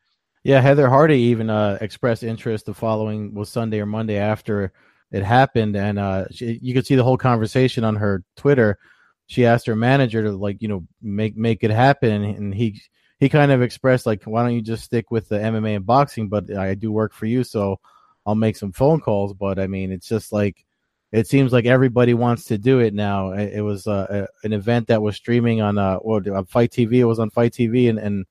[0.44, 4.72] Yeah, Heather Hardy even uh, expressed interest the following was Sunday or Monday after
[5.10, 8.78] it happened, and uh, she, you could see the whole conversation on her Twitter
[9.28, 12.80] she asked her manager to like you know make make it happen and he
[13.20, 16.28] he kind of expressed like why don't you just stick with the MMA and boxing
[16.28, 17.78] but I do work for you so
[18.26, 19.32] I'll make some phone calls.
[19.32, 20.64] But I mean it's just like
[21.12, 23.32] it seems like everybody wants to do it now.
[23.32, 26.94] It, was uh, a, an event that was streaming on uh well, on FITE TV
[26.94, 28.26] it was on FITE TV and and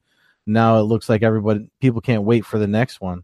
[0.45, 3.23] now it looks like everybody people can't wait for the next one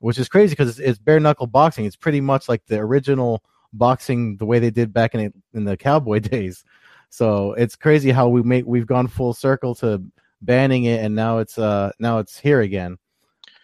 [0.00, 1.84] which is crazy because it's, it's bare knuckle boxing.
[1.84, 5.76] It's pretty much like the original boxing the way they did back in in the
[5.76, 6.64] cowboy days
[7.12, 10.02] so it's crazy how we make we've gone full circle to
[10.40, 12.96] banning it, and now it's uh now it's here again.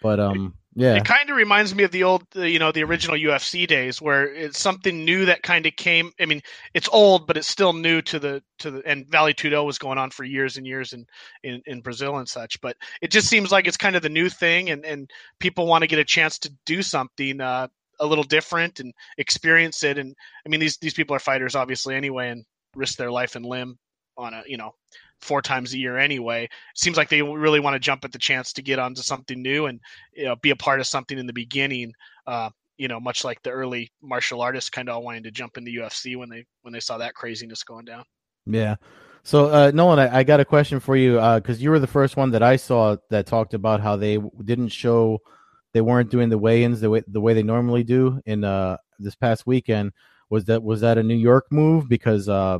[0.03, 3.17] But um, yeah, it kind of reminds me of the old, you know, the original
[3.17, 6.13] UFC days where it's something new that kind of came.
[6.21, 6.43] I mean,
[6.75, 8.83] it's old, but it's still new to the to the.
[8.87, 11.07] And Vale Tudo was going on for years and years in,
[11.43, 12.61] in in Brazil and such.
[12.61, 15.81] But it just seems like it's kind of the new thing, and and people want
[15.85, 17.41] to get a chance to do something.
[17.41, 20.15] Uh, a little different and experience it and
[20.47, 23.79] i mean these these people are fighters obviously anyway and risk their life and limb
[24.17, 24.73] on a you know
[25.21, 26.49] four times a year anyway.
[26.75, 29.67] Seems like they really want to jump at the chance to get onto something new
[29.67, 29.81] and
[30.13, 31.93] you know, be a part of something in the beginning.
[32.27, 35.57] Uh, you know, much like the early martial artists kind of all wanting to jump
[35.57, 38.05] into UFC when they when they saw that craziness going down.
[38.47, 38.77] Yeah.
[39.25, 41.87] So uh, Nolan, I, I got a question for you because uh, you were the
[41.87, 45.19] first one that I saw that talked about how they didn't show
[45.75, 49.17] they weren't doing the weigh-ins the way the way they normally do in uh, this
[49.17, 49.93] past weekend.
[50.31, 51.89] Was that was that a New York move?
[51.89, 52.59] Because uh,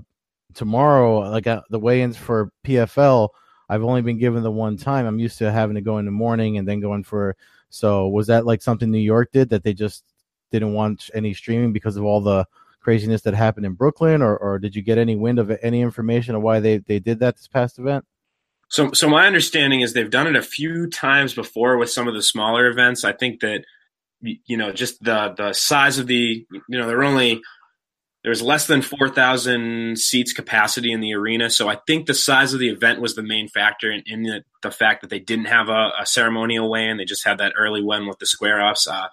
[0.55, 3.29] tomorrow, like uh, the weigh-ins for PFL,
[3.69, 5.07] I've only been given the one time.
[5.07, 7.37] I'm used to having to go in the morning and then going for.
[7.71, 10.05] So was that like something New York did that they just
[10.51, 12.47] didn't want any streaming because of all the
[12.81, 16.35] craziness that happened in Brooklyn, or, or did you get any wind of any information
[16.35, 18.07] of why they, they did that this past event?
[18.71, 22.15] So, so my understanding is they've done it a few times before with some of
[22.15, 23.05] the smaller events.
[23.05, 23.65] I think that
[24.21, 27.41] you know just the the size of the you know they're only
[28.25, 31.51] there's less than 4,000 seats capacity in the arena.
[31.51, 34.45] So I think the size of the event was the main factor in, in the,
[34.63, 36.97] the, fact that they didn't have a, a ceremonial weigh in.
[36.97, 38.89] They just had that early one with the square offs.
[38.89, 39.07] Uh,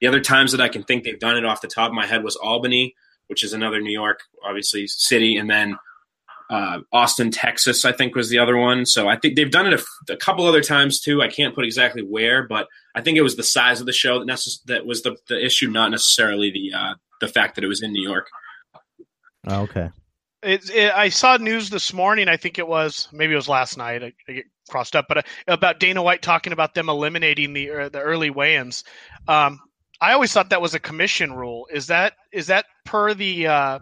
[0.00, 2.06] the other times that I can think they've done it off the top of my
[2.06, 2.94] head was Albany,
[3.28, 5.36] which is another New York, obviously, city.
[5.36, 5.78] And then
[6.50, 8.84] uh, Austin, Texas, I think was the other one.
[8.84, 11.22] So I think they've done it a, a, couple other times too.
[11.22, 14.18] I can't put exactly where, but I think it was the size of the show
[14.18, 17.68] that, necess- that was the, the issue, not necessarily the uh, the fact that it
[17.68, 18.28] was in New York.
[19.46, 19.90] Oh, okay.
[20.42, 22.28] It, it, I saw news this morning.
[22.28, 24.02] I think it was maybe it was last night.
[24.02, 27.70] I, I get crossed up, but uh, about Dana White talking about them eliminating the
[27.70, 28.84] uh, the early weigh-ins.
[29.28, 29.60] Um,
[30.00, 31.66] I always thought that was a commission rule.
[31.70, 33.78] Is that is that per the uh,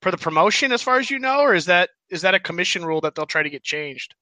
[0.00, 2.84] per the promotion as far as you know, or is that is that a commission
[2.84, 4.14] rule that they'll try to get changed?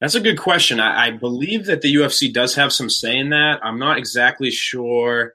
[0.00, 0.78] That's a good question.
[0.78, 3.58] I, I believe that the UFC does have some say in that.
[3.64, 5.34] I'm not exactly sure.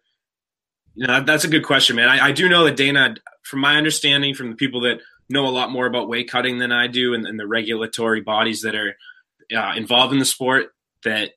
[0.95, 2.07] You know, that's a good question, man.
[2.07, 5.49] I, I do know that Dana, from my understanding, from the people that know a
[5.49, 8.95] lot more about weight cutting than I do, and, and the regulatory bodies that are
[9.56, 11.32] uh, involved in the sport, that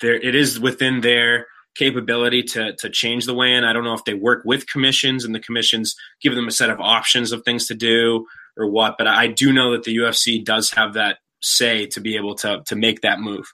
[0.00, 3.64] there it is within their capability to to change the weigh-in.
[3.64, 6.70] I don't know if they work with commissions and the commissions give them a set
[6.70, 10.44] of options of things to do or what, but I do know that the UFC
[10.44, 13.52] does have that say to be able to to make that move.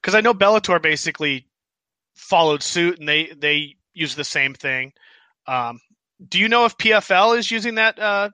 [0.00, 1.46] Because I know Bellator basically
[2.14, 4.92] followed suit and they they use the same thing.
[5.46, 5.80] Um,
[6.28, 8.30] do you know if PFL is using that uh,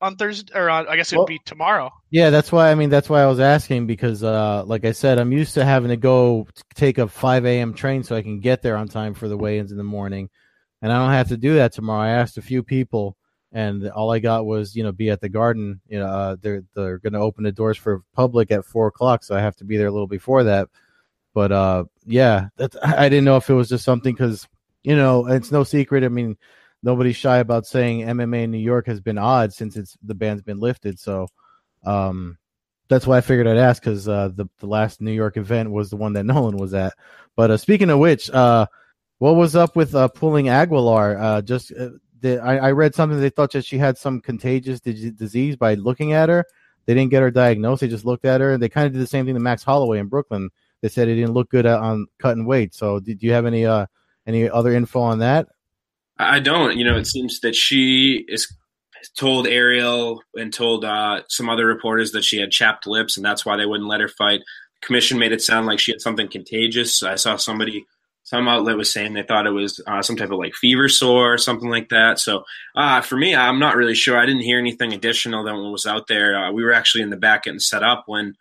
[0.00, 1.90] on Thursday, or on, I guess it would well, be tomorrow.
[2.10, 2.70] Yeah, that's why.
[2.70, 5.64] I mean, that's why I was asking because, uh, like I said, I'm used to
[5.64, 7.74] having to go take a 5 a.m.
[7.74, 10.30] train so I can get there on time for the weigh-ins in the morning,
[10.82, 12.08] and I don't have to do that tomorrow.
[12.08, 13.16] I asked a few people,
[13.52, 15.80] and all I got was, you know, be at the Garden.
[15.86, 19.22] You know, uh, they're they're going to open the doors for public at four o'clock,
[19.22, 20.68] so I have to be there a little before that.
[21.34, 24.48] But uh, yeah, that's, I didn't know if it was just something because
[24.82, 26.04] you know it's no secret.
[26.04, 26.36] I mean
[26.82, 30.42] nobody's shy about saying MMA in New York has been odd since it's the ban's
[30.42, 30.98] been lifted.
[30.98, 31.28] So
[31.84, 32.38] um,
[32.88, 35.90] that's why I figured I'd ask because uh, the the last New York event was
[35.90, 36.94] the one that Nolan was at.
[37.36, 38.66] But uh, speaking of which, uh,
[39.18, 41.18] what was up with uh, pulling Aguilar?
[41.18, 41.90] Uh, just uh,
[42.24, 46.28] I, I, read something they thought that she had some contagious disease by looking at
[46.28, 46.44] her.
[46.84, 47.80] They didn't get her diagnosed.
[47.80, 48.52] They just looked at her.
[48.52, 50.50] And they kind of did the same thing to Max Holloway in Brooklyn.
[50.82, 52.74] They said it didn't look good on cutting weight.
[52.74, 53.64] So, did you have any
[54.26, 55.48] any other info on that?
[56.20, 56.76] I don't.
[56.76, 58.52] You know, it seems that she is
[59.16, 63.44] told Ariel and told uh, some other reporters that she had chapped lips, and that's
[63.44, 64.40] why they wouldn't let her fight.
[64.80, 67.02] The commission made it sound like she had something contagious.
[67.02, 67.86] I saw somebody,
[68.24, 71.32] some outlet was saying they thought it was uh, some type of like fever sore
[71.32, 72.18] or something like that.
[72.18, 74.18] So uh, for me, I'm not really sure.
[74.18, 76.36] I didn't hear anything additional than what was out there.
[76.36, 78.34] Uh, we were actually in the back getting set up when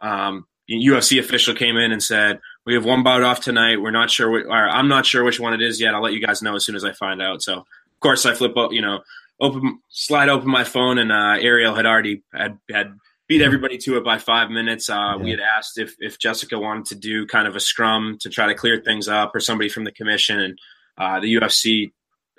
[0.00, 3.80] um, UFC official came in and said, we have one bout off tonight.
[3.80, 5.94] We're not sure, or I'm not sure which one it is yet.
[5.94, 7.42] I'll let you guys know as soon as I find out.
[7.42, 9.00] So, of course, I flip up, you know,
[9.40, 12.94] open, slide open my phone, and uh, Ariel had already had, had
[13.26, 14.88] beat everybody to it by five minutes.
[14.88, 15.16] Uh, yeah.
[15.16, 18.46] We had asked if, if Jessica wanted to do kind of a scrum to try
[18.46, 20.58] to clear things up, or somebody from the commission, and
[20.98, 21.92] uh, the UFC.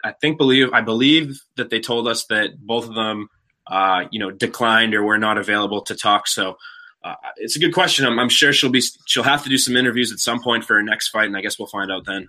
[0.05, 3.29] I think believe I believe that they told us that both of them,
[3.67, 6.27] uh, you know, declined or were not available to talk.
[6.27, 6.57] So
[7.03, 8.05] uh, it's a good question.
[8.05, 10.75] I'm, I'm, sure she'll be she'll have to do some interviews at some point for
[10.75, 12.27] her next fight, and I guess we'll find out then.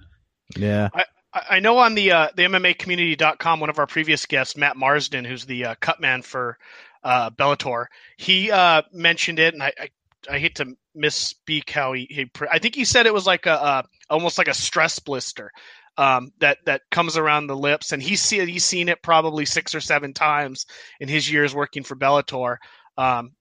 [0.56, 0.88] Yeah.
[0.92, 4.76] I, I know on the uh, the MMA community.com, one of our previous guests, Matt
[4.76, 6.58] Marsden, who's the uh, cut man for
[7.02, 9.88] uh, Bellator, he uh, mentioned it, and I, I,
[10.30, 13.52] I hate to misspeak how he, he I think he said it was like a,
[13.54, 15.50] a almost like a stress blister
[15.96, 19.74] um, that that comes around the lips, and he's see, he's seen it probably six
[19.74, 20.66] or seven times
[21.00, 22.56] in his years working for Bellator.
[22.96, 23.32] Um,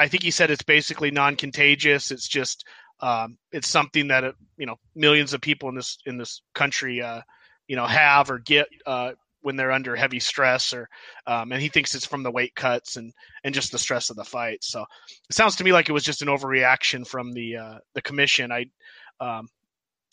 [0.00, 2.10] I think he said it's basically non-contagious.
[2.10, 2.66] It's just
[3.00, 7.02] um, it's something that uh, you know millions of people in this in this country
[7.02, 7.20] uh,
[7.68, 10.88] you know have or get uh, when they're under heavy stress or
[11.26, 13.12] um, and he thinks it's from the weight cuts and
[13.44, 14.64] and just the stress of the fight.
[14.64, 14.86] So
[15.28, 18.50] it sounds to me like it was just an overreaction from the uh, the commission.
[18.52, 18.66] I
[19.20, 19.48] um,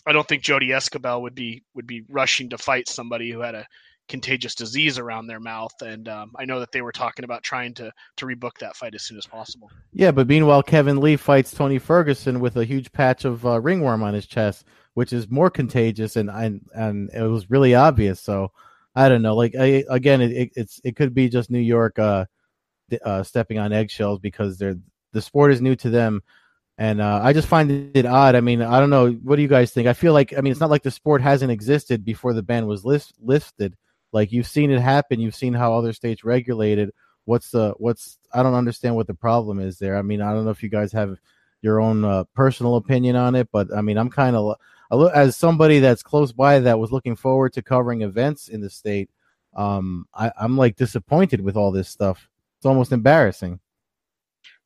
[0.05, 3.55] I don't think Jodie Esquibel would be would be rushing to fight somebody who had
[3.55, 3.65] a
[4.07, 5.73] contagious disease around their mouth.
[5.81, 8.95] And um, I know that they were talking about trying to to rebook that fight
[8.95, 9.69] as soon as possible.
[9.93, 14.03] Yeah, but meanwhile, Kevin Lee fights Tony Ferguson with a huge patch of uh, ringworm
[14.03, 18.19] on his chest, which is more contagious, and and and it was really obvious.
[18.21, 18.51] So
[18.95, 19.35] I don't know.
[19.35, 22.25] Like I, again, it, it, it's it could be just New York uh,
[23.03, 24.77] uh, stepping on eggshells because they're
[25.13, 26.21] the sport is new to them.
[26.79, 28.35] And uh, I just find it odd.
[28.35, 29.11] I mean, I don't know.
[29.11, 29.87] What do you guys think?
[29.87, 32.67] I feel like, I mean, it's not like the sport hasn't existed before the ban
[32.67, 33.75] was list- lifted.
[34.11, 35.19] Like you've seen it happen.
[35.19, 36.91] You've seen how other states regulated.
[37.25, 38.17] What's the what's?
[38.33, 39.97] I don't understand what the problem is there.
[39.97, 41.17] I mean, I don't know if you guys have
[41.61, 44.55] your own uh, personal opinion on it, but I mean, I'm kind of
[45.13, 49.09] as somebody that's close by that was looking forward to covering events in the state.
[49.55, 52.29] Um, I, I'm like disappointed with all this stuff.
[52.57, 53.59] It's almost embarrassing.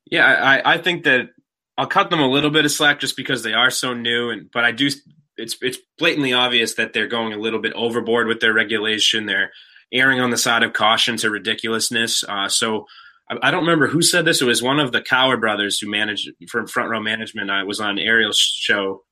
[0.05, 1.29] Yeah, I, I think that
[1.77, 4.51] I'll cut them a little bit of slack just because they are so new, and
[4.51, 4.89] but I do
[5.37, 9.25] it's it's blatantly obvious that they're going a little bit overboard with their regulation.
[9.25, 9.51] They're
[9.93, 12.23] erring on the side of caution to ridiculousness.
[12.27, 12.85] Uh, so
[13.29, 14.41] I, I, don't remember who said this.
[14.41, 17.51] It was one of the Cower brothers who managed from Front Row Management.
[17.51, 19.03] I was on Ariel's show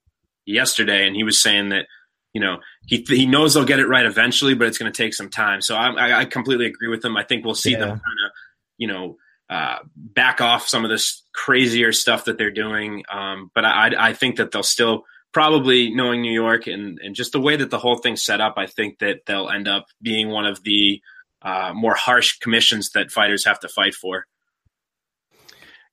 [0.46, 1.86] yesterday, and he was saying that
[2.32, 5.14] you know he he knows they'll get it right eventually, but it's going to take
[5.14, 5.60] some time.
[5.60, 7.16] So I, I, completely agree with him.
[7.16, 7.78] I think we'll see yeah.
[7.78, 8.32] them kind of
[8.80, 9.16] you know,
[9.50, 13.04] uh, back off some of this crazier stuff that they're doing.
[13.12, 17.32] Um, but I, I think that they'll still probably knowing New York and, and just
[17.32, 20.28] the way that the whole thing's set up, I think that they'll end up being
[20.28, 21.00] one of the
[21.42, 24.26] uh, more harsh commissions that fighters have to fight for.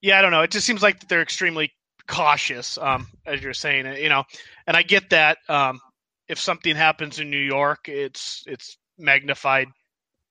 [0.02, 0.42] Yeah, I don't know.
[0.42, 1.72] It just seems like they're extremely
[2.08, 4.02] cautious, um, as you're saying.
[4.02, 4.24] You know,
[4.66, 5.38] and I get that.
[5.50, 5.80] Um,
[6.28, 9.68] if something happens in New York, it's it's magnified,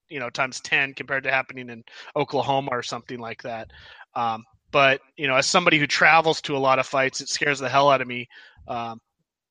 [0.09, 1.83] you know, times ten compared to happening in
[2.15, 3.71] Oklahoma or something like that.
[4.15, 7.59] Um, but you know, as somebody who travels to a lot of fights, it scares
[7.59, 8.27] the hell out of me
[8.67, 8.99] um,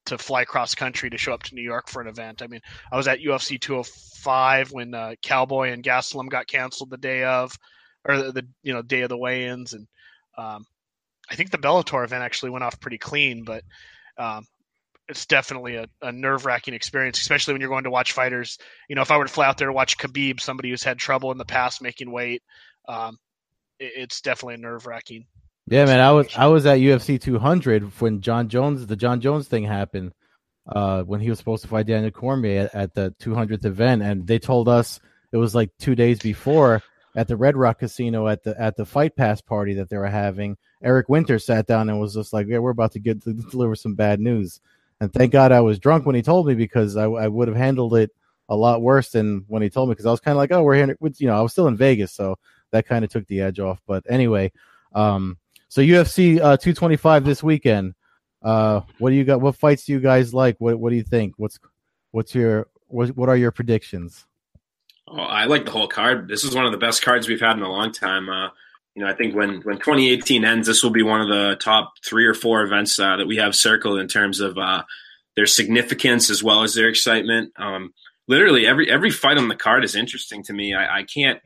[0.07, 2.42] to fly cross country to show up to New York for an event.
[2.42, 6.96] I mean, I was at UFC 205 when uh, Cowboy and Gastelum got canceled the
[6.96, 7.57] day of,
[8.05, 9.87] or the, the you know day of the weigh-ins, and
[10.38, 10.64] um,
[11.31, 13.64] I think the Bellator event actually went off pretty clean, but
[14.16, 14.46] um,
[15.09, 18.59] it's definitely a, a nerve-wracking experience, especially when you're going to watch fighters.
[18.88, 20.98] You know, if I were to fly out there to watch Khabib, somebody who's had
[20.98, 22.42] trouble in the past making weight,
[22.88, 23.18] um,
[23.79, 25.26] it, it's definitely nerve-wracking.
[25.68, 29.48] Yeah, man, I was I was at UFC 200 when Jon Jones the Jon Jones
[29.48, 30.12] thing happened.
[30.68, 34.26] Uh, when he was supposed to fight Daniel Cormier at, at the 200th event, and
[34.26, 34.98] they told us
[35.31, 36.83] it was like two days before
[37.14, 40.07] at the Red Rock Casino at the at the Fight Pass party that they were
[40.07, 40.57] having.
[40.83, 43.74] Eric Winter sat down and was just like, "Yeah, we're about to get to deliver
[43.74, 44.61] some bad news."
[45.00, 47.57] And thank God I was drunk when he told me because I, I would have
[47.57, 48.11] handled it
[48.48, 50.62] a lot worse than when he told me because I was kind of like, "Oh,
[50.62, 52.38] we're here," you know, I was still in Vegas, so
[52.70, 53.81] that kind of took the edge off.
[53.87, 54.52] But anyway,
[54.94, 57.94] um, so UFC uh, 225 this weekend.
[58.42, 59.40] Uh, what do you got?
[59.40, 60.57] What fights do you guys like?
[60.59, 61.35] What What do you think?
[61.37, 61.59] What's
[62.12, 64.26] What's your what What are your predictions?
[65.09, 66.29] Oh, I like the whole card.
[66.29, 68.29] This is one of the best cards we've had in a long time.
[68.29, 68.48] Uh,
[68.94, 71.94] you know, I think when when 2018 ends, this will be one of the top
[72.05, 74.83] three or four events uh, that we have circled in terms of uh,
[75.37, 77.52] their significance as well as their excitement.
[77.57, 77.92] Um,
[78.29, 80.74] literally every every fight on the card is interesting to me.
[80.74, 81.40] I, I can't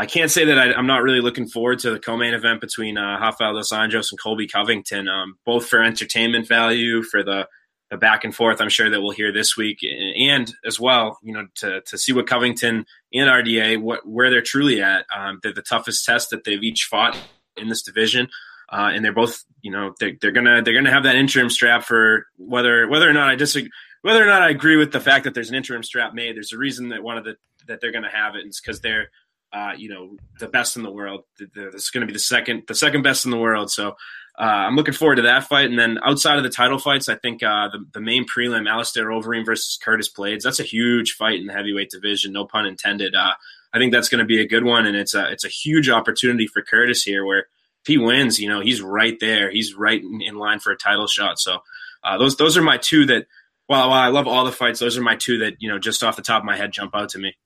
[0.00, 2.96] I can't say that I, am not really looking forward to the co-main event between
[2.96, 7.48] uh, Rafael dos Anjos and Colby Covington, um, both for entertainment value, for the,
[7.90, 8.60] the back and forth.
[8.60, 12.12] I'm sure that we'll hear this week, and as well, you know, to to see
[12.12, 15.04] what Covington and RDA what where they're truly at.
[15.14, 17.18] Um, they're the toughest test that they've each fought
[17.56, 18.28] in this division.
[18.70, 21.82] Uh, and they're both, you know, they're, they're gonna they're gonna have that interim strap
[21.84, 23.70] for whether whether or not I disagree,
[24.02, 26.36] whether or not I agree with the fact that there's an interim strap made.
[26.36, 29.08] There's a reason that one of the that they're gonna have it, it's because they're
[29.52, 31.24] uh, you know, the best in the world.
[31.40, 33.70] Is going to be the second, the second best in the world.
[33.70, 33.96] So
[34.38, 35.68] uh, I'm looking forward to that fight.
[35.68, 39.06] And then outside of the title fights, I think uh, the the main prelim, Alistair
[39.06, 42.32] Overeem versus Curtis Blaydes, that's a huge fight in the heavyweight division.
[42.32, 43.14] No pun intended.
[43.14, 43.32] Uh,
[43.72, 45.88] I think that's going to be a good one, and it's a it's a huge
[45.88, 49.50] opportunity for Curtis here, where if he wins, you know, he's right there.
[49.50, 51.40] He's right in, in line for a title shot.
[51.40, 51.58] So
[52.04, 53.26] uh, those those are my two that.
[53.66, 56.02] While, while I love all the fights, those are my two that you know just
[56.02, 57.36] off the top of my head jump out to me.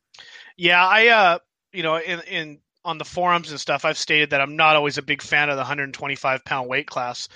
[0.56, 1.38] Yeah, I uh,
[1.72, 4.98] you know, in in on the forums and stuff, I've stated that I'm not always
[4.98, 7.28] a big fan of the 125 pound weight class.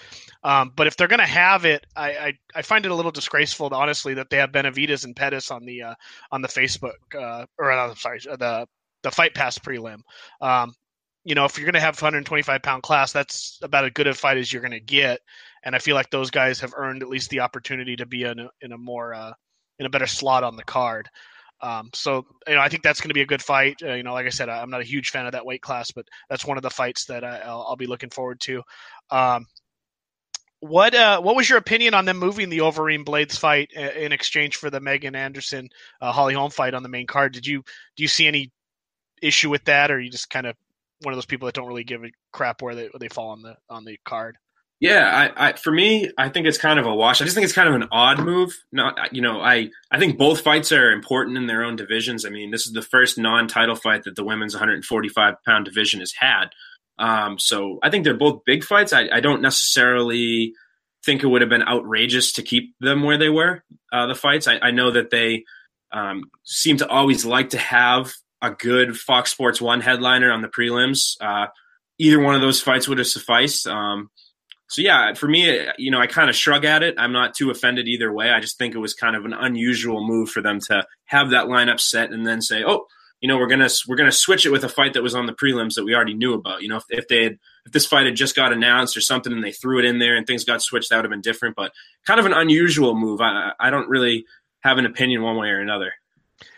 [0.42, 3.12] Um, but if they're going to have it, I, I, I, find it a little
[3.12, 5.94] disgraceful, honestly, that they have Benavidez and Pettis on the uh,
[6.33, 8.66] on the Facebook uh, or uh, I'm sorry, the
[9.03, 10.01] the Fight Pass prelim.
[10.40, 10.75] Um,
[11.25, 14.14] you know, if you're going to have 125 pound class, that's about as good a
[14.14, 15.20] fight as you're going to get.
[15.64, 18.38] And I feel like those guys have earned at least the opportunity to be in
[18.38, 19.33] a, in a more uh,
[19.79, 21.09] in a better slot on the card.
[21.61, 23.77] Um, so you know, I think that's going to be a good fight.
[23.83, 25.90] Uh, you know, like I said, I'm not a huge fan of that weight class,
[25.90, 28.62] but that's one of the fights that I, will be looking forward to.
[29.11, 29.47] Um,
[30.61, 34.57] what uh, what was your opinion on them moving the Overeem Blaydes fight in exchange
[34.57, 35.69] for the Megan Anderson
[36.01, 37.33] uh, Holly Holm fight on the main card?
[37.33, 37.62] Did you
[37.97, 38.53] do you see any
[39.23, 40.57] issue with that, or you just kind of
[41.03, 43.31] one of those people that don't really give a crap where they where they fall
[43.31, 44.38] on the on the card?
[44.79, 47.21] Yeah, I, I, for me, I think it's kind of a wash.
[47.21, 48.55] I just think it's kind of an odd move.
[48.73, 52.27] Not, you know, I, I think both fights are important in their own divisions.
[52.27, 56.12] I mean, this is the first non-title fight that the women's 145 pound division has
[56.12, 56.49] had.
[56.99, 58.93] Um, so I think they're both big fights.
[58.93, 60.53] I, I don't necessarily
[61.07, 63.65] think it would have been outrageous to keep them where they were.
[63.93, 64.47] Uh, the fights.
[64.47, 65.45] I, I know that they
[65.93, 68.12] um, seem to always like to have
[68.43, 71.17] a good Fox Sports One headliner on the prelims.
[71.21, 71.47] Uh,
[71.99, 73.67] either one of those fights would have sufficed.
[73.67, 74.11] Um,
[74.68, 76.97] so yeah, for me, you know, I kind of shrug at it.
[76.99, 78.30] I'm not too offended either way.
[78.30, 81.47] I just think it was kind of an unusual move for them to have that
[81.47, 82.86] lineup set and then say, "Oh,
[83.20, 85.32] you know, we're gonna we're gonna switch it with a fight that was on the
[85.32, 88.07] prelims that we already knew about." You know, if, if they had if this fight
[88.07, 90.62] had just got announced or something and they threw it in there and things got
[90.62, 91.55] switched, that would have been different.
[91.55, 91.72] But
[92.05, 93.20] kind of an unusual move.
[93.20, 94.24] I I don't really
[94.61, 95.93] have an opinion one way or another.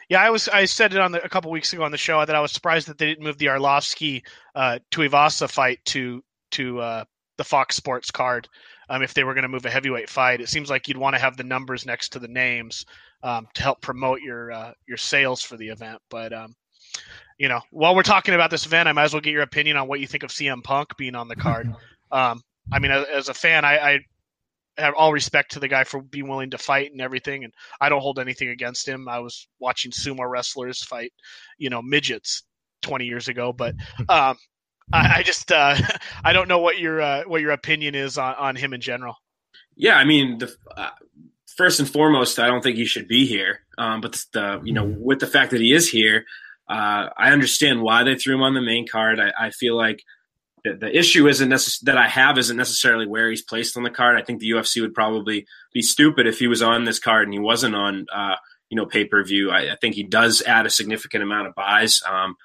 [0.09, 0.49] Yeah, I was.
[0.49, 2.53] I said it on the, a couple weeks ago on the show that I was
[2.53, 4.23] surprised that they didn't move the Arlovsky
[4.55, 7.05] uh, Tuivasa fight to to uh,
[7.39, 8.49] the Fox Sports card
[8.91, 10.41] um, if they were going to move a heavyweight fight.
[10.41, 12.85] It seems like you'd want to have the numbers next to the names
[13.23, 16.01] um, to help promote your uh, your sales for the event.
[16.11, 16.55] But um,
[17.39, 19.77] you know, while we're talking about this event, I might as well get your opinion
[19.77, 21.73] on what you think of CM Punk being on the card.
[22.11, 22.41] Um,
[22.73, 24.01] I mean, as, as a fan, I, I
[24.79, 27.91] have all respect to the guy for being willing to fight and everything, and I
[27.91, 29.11] don't hold anything against him.
[29.11, 31.13] I was watching sumo wrestlers fight,
[31.59, 32.45] you know, midgets
[32.81, 33.75] 20 years ago, but
[34.09, 34.39] um,
[34.93, 35.77] I, I, just uh,
[36.25, 39.17] I don't know what your uh, what your opinion is on, on him in general.
[39.77, 40.91] Yeah, I mean, the, uh,
[41.57, 43.61] first and foremost, I don't think he should be here.
[43.77, 46.25] Um, but the you know, with the fact that he is here,
[46.69, 49.21] uh, I understand why they threw him on the main card.
[49.21, 50.03] I, I feel like
[50.65, 53.91] the, the issue isn't necess- that I have isn't necessarily where he's placed on the
[53.91, 54.19] card.
[54.19, 57.33] I think the UFC would probably be stupid if he was on this card and
[57.33, 58.37] he wasn't on, uh,
[58.69, 59.51] you know, pay per view.
[59.51, 62.03] I, I, think he does add a significant amount of buys.
[62.07, 62.37] Um,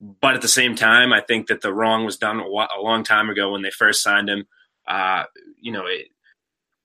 [0.00, 3.30] but at the same time, I think that the wrong was done a, long time
[3.30, 4.44] ago when they first signed him.
[4.86, 5.24] Uh,
[5.60, 6.08] you know, it,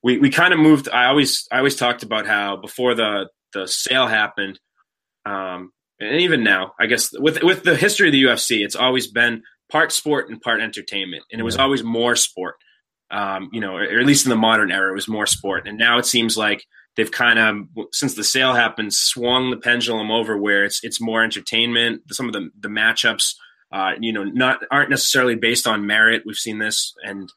[0.02, 0.88] we we kind of moved.
[0.88, 4.58] I always I always talked about how before the the sale happened,
[5.24, 9.06] um, and even now, I guess with with the history of the UFC, it's always
[9.06, 12.56] been part sport and part entertainment, and it was always more sport.
[13.10, 15.78] Um, you know, or, at least in the modern era, it was more sport, and
[15.78, 16.64] now it seems like
[16.96, 21.22] they've kind of since the sale happened swung the pendulum over where it's it's more
[21.22, 22.02] entertainment.
[22.10, 23.34] Some of the the matchups,
[23.72, 26.22] uh, you know, not aren't necessarily based on merit.
[26.26, 27.30] We've seen this, and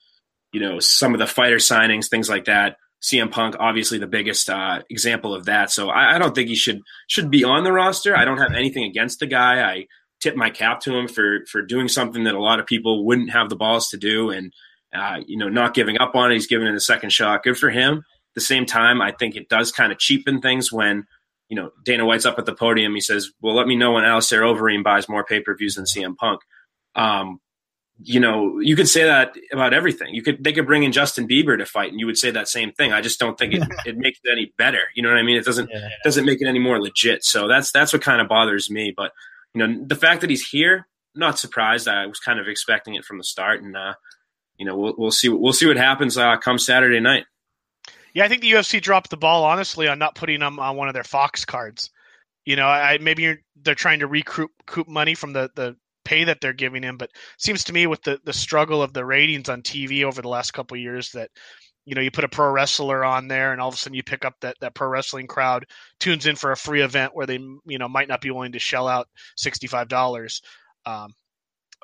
[0.51, 2.78] you know, some of the fighter signings, things like that.
[3.01, 5.70] CM Punk, obviously the biggest uh, example of that.
[5.70, 8.18] So I, I, don't think he should should be on the roster.
[8.18, 9.62] I don't have anything against the guy.
[9.62, 9.86] I
[10.22, 13.32] tip my cap to him for for doing something that a lot of people wouldn't
[13.32, 14.51] have the balls to do, and
[14.93, 16.36] uh, you know, not giving up on it.
[16.36, 17.43] He's giving it a second shot.
[17.43, 18.03] Good for him.
[18.36, 21.06] At the same time, I think it does kind of cheapen things when
[21.48, 22.94] you know Dana White's up at the podium.
[22.94, 25.86] He says, "Well, let me know when Alistair Overeem buys more pay per views than
[25.86, 26.42] CM Punk."
[26.96, 27.40] Um,
[28.04, 30.14] you know, you could say that about everything.
[30.14, 32.50] You could they could bring in Justin Bieber to fight, and you would say that
[32.50, 32.92] same thing.
[32.92, 34.82] I just don't think it, it makes it any better.
[34.96, 35.38] You know what I mean?
[35.38, 35.88] It doesn't yeah.
[36.04, 37.24] doesn't make it any more legit.
[37.24, 38.94] So that's that's what kind of bothers me.
[38.96, 39.12] But
[39.54, 41.88] you know, the fact that he's here, not surprised.
[41.88, 43.94] I was kind of expecting it from the start, and uh,
[44.58, 47.26] you know, we'll we'll see we'll see what happens uh, come Saturday night.
[48.16, 50.88] Yeah, I think the UFC dropped the ball honestly on not putting him on one
[50.88, 51.91] of their Fox cards.
[52.45, 54.51] You know, I maybe they're trying to recoup
[54.88, 56.97] money from the the pay that they're giving him.
[56.97, 60.30] But seems to me with the the struggle of the ratings on TV over the
[60.30, 61.30] last couple years that
[61.86, 64.03] you know you put a pro wrestler on there and all of a sudden you
[64.03, 65.66] pick up that that pro wrestling crowd
[65.99, 68.59] tunes in for a free event where they you know might not be willing to
[68.59, 70.41] shell out sixty five dollars.
[70.86, 71.13] Um,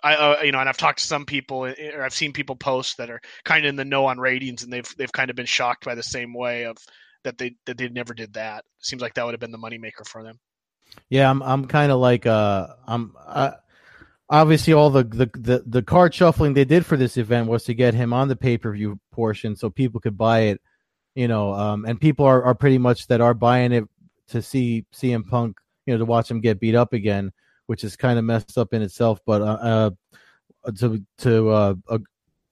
[0.03, 2.55] I uh, you know, and I've talked to some people, eh, or I've seen people
[2.55, 5.35] post that are kind of in the know on ratings, and they've they've kind of
[5.35, 6.77] been shocked by the same way of
[7.23, 8.65] that they that they never did that.
[8.79, 10.39] Seems like that would have been the moneymaker for them.
[11.09, 13.53] Yeah, I'm I'm kind of like uh I'm I,
[14.31, 17.73] obviously all the, the, the the card shuffling they did for this event was to
[17.73, 20.61] get him on the pay per view portion so people could buy it,
[21.13, 23.83] you know, um, and people are, are pretty much that are buying it
[24.29, 27.31] to see CM Punk, you know, to watch him get beat up again,
[27.71, 29.21] which is kind of messed up in itself.
[29.25, 29.91] But uh,
[30.65, 31.97] uh to to uh, uh,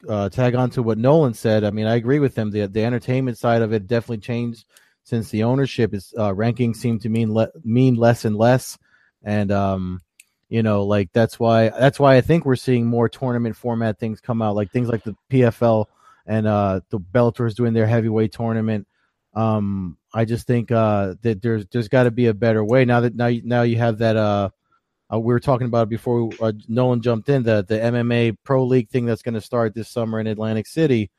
[0.08, 2.52] uh, tag on to what Nolan said, I mean, I agree with him.
[2.52, 4.64] The the entertainment side of it definitely changed
[5.04, 8.78] since the ownership is uh, rankings seem to mean le- mean less and less,
[9.22, 10.00] and um
[10.48, 14.22] you know like that's why that's why i think we're seeing more tournament format things
[14.22, 15.86] come out like things like the pfl
[16.26, 18.88] and uh the bellator is doing their heavyweight tournament
[19.36, 23.02] um i just think uh that there's there's got to be a better way now
[23.02, 24.50] that now you, now you have that uh,
[25.14, 28.64] uh we were talking about it before uh, Nolan jumped in the the MMA Pro
[28.64, 31.12] League thing that's going to start this summer in Atlantic City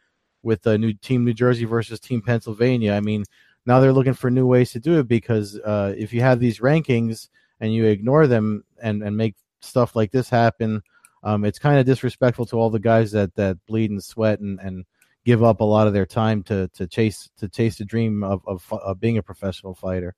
[0.43, 2.93] with the new Team New Jersey versus Team Pennsylvania.
[2.95, 3.25] I mean,
[3.67, 6.61] now they're looking for new ways to do it because uh, if you have these
[6.61, 7.29] rankings
[7.61, 10.83] and you ignore them and and make stuff like this happen,
[11.23, 14.59] um, it's kind of disrespectful to all the guys that that bleed and sweat and
[14.61, 14.85] and
[15.25, 18.41] give up a lot of their time to to chase to chase the dream of
[18.47, 20.15] of, of being a professional fighter.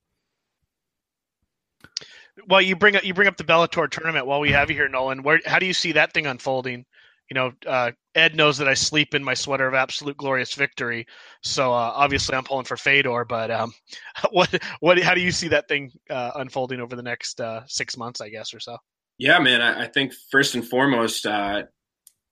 [2.48, 4.88] Well, you bring up you bring up the Bellator tournament while we have you here,
[4.88, 5.22] Nolan.
[5.22, 6.84] Where how do you see that thing unfolding?
[7.30, 11.06] You know, uh, Ed knows that I sleep in my sweater of absolute glorious victory.
[11.42, 13.24] So uh, obviously, I'm pulling for Fedor.
[13.26, 13.72] But um,
[14.30, 17.96] what what how do you see that thing uh, unfolding over the next uh, six
[17.96, 18.78] months, I guess, or so?
[19.18, 19.60] Yeah, man.
[19.60, 21.64] I, I think first and foremost, uh,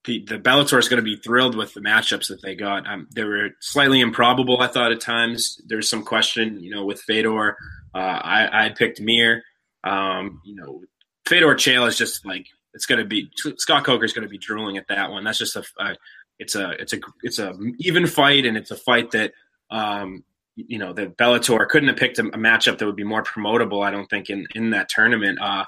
[0.04, 2.86] the, the Bellator is going to be thrilled with the matchups that they got.
[2.86, 5.60] Um, they were slightly improbable, I thought, at times.
[5.66, 7.56] There's some question, you know, with Fedor.
[7.94, 9.42] Uh, I, I picked Mir.
[9.84, 10.82] Um, you know,
[11.26, 14.38] Fedor Chael is just like it's going to be Scott Coker is going to be
[14.38, 15.24] drooling at that one.
[15.24, 15.96] That's just a, a
[16.38, 19.32] it's a it's a it's a even fight, and it's a fight that
[19.70, 20.24] um,
[20.56, 23.84] you know that Bellator couldn't have picked a, a, matchup that would be more promotable.
[23.84, 25.38] I don't think in in that tournament.
[25.40, 25.64] Uh,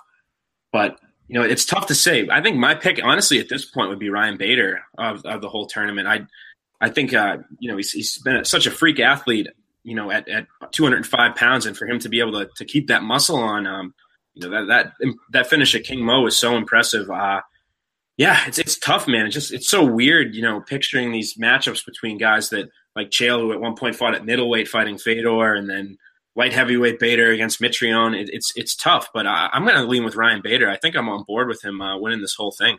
[0.72, 0.98] but
[1.28, 2.28] you know it's tough to say.
[2.30, 5.48] I think my pick, honestly, at this point would be Ryan Bader of, of the
[5.48, 6.08] whole tournament.
[6.08, 6.26] I
[6.80, 9.48] I think uh, you know he's, he's been such a freak athlete.
[9.84, 12.88] You know, at, at 205 pounds, and for him to be able to, to keep
[12.88, 13.94] that muscle on, um,
[14.34, 17.10] you know that that that finish at King Mo was so impressive.
[17.10, 17.40] Uh,
[18.16, 19.26] yeah, it's it's tough, man.
[19.26, 23.40] It's just it's so weird, you know, picturing these matchups between guys that like Chael,
[23.40, 25.96] who at one point fought at middleweight fighting Fedor, and then
[26.34, 28.20] light heavyweight Bader against Mitrione.
[28.20, 30.68] It, it's it's tough, but I, am going to lean with Ryan Bader.
[30.70, 32.78] I think I'm on board with him uh, winning this whole thing.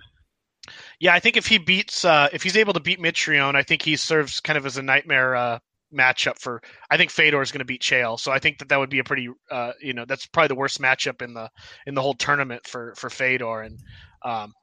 [0.99, 3.81] Yeah, I think if he beats, uh, if he's able to beat Mitrione, I think
[3.81, 5.59] he serves kind of as a nightmare uh,
[5.93, 6.61] matchup for.
[6.89, 8.99] I think Fedor is going to beat Chael, so I think that that would be
[8.99, 11.49] a pretty, uh, you know, that's probably the worst matchup in the
[11.85, 13.79] in the whole tournament for for Fedor, and
[14.23, 14.53] um,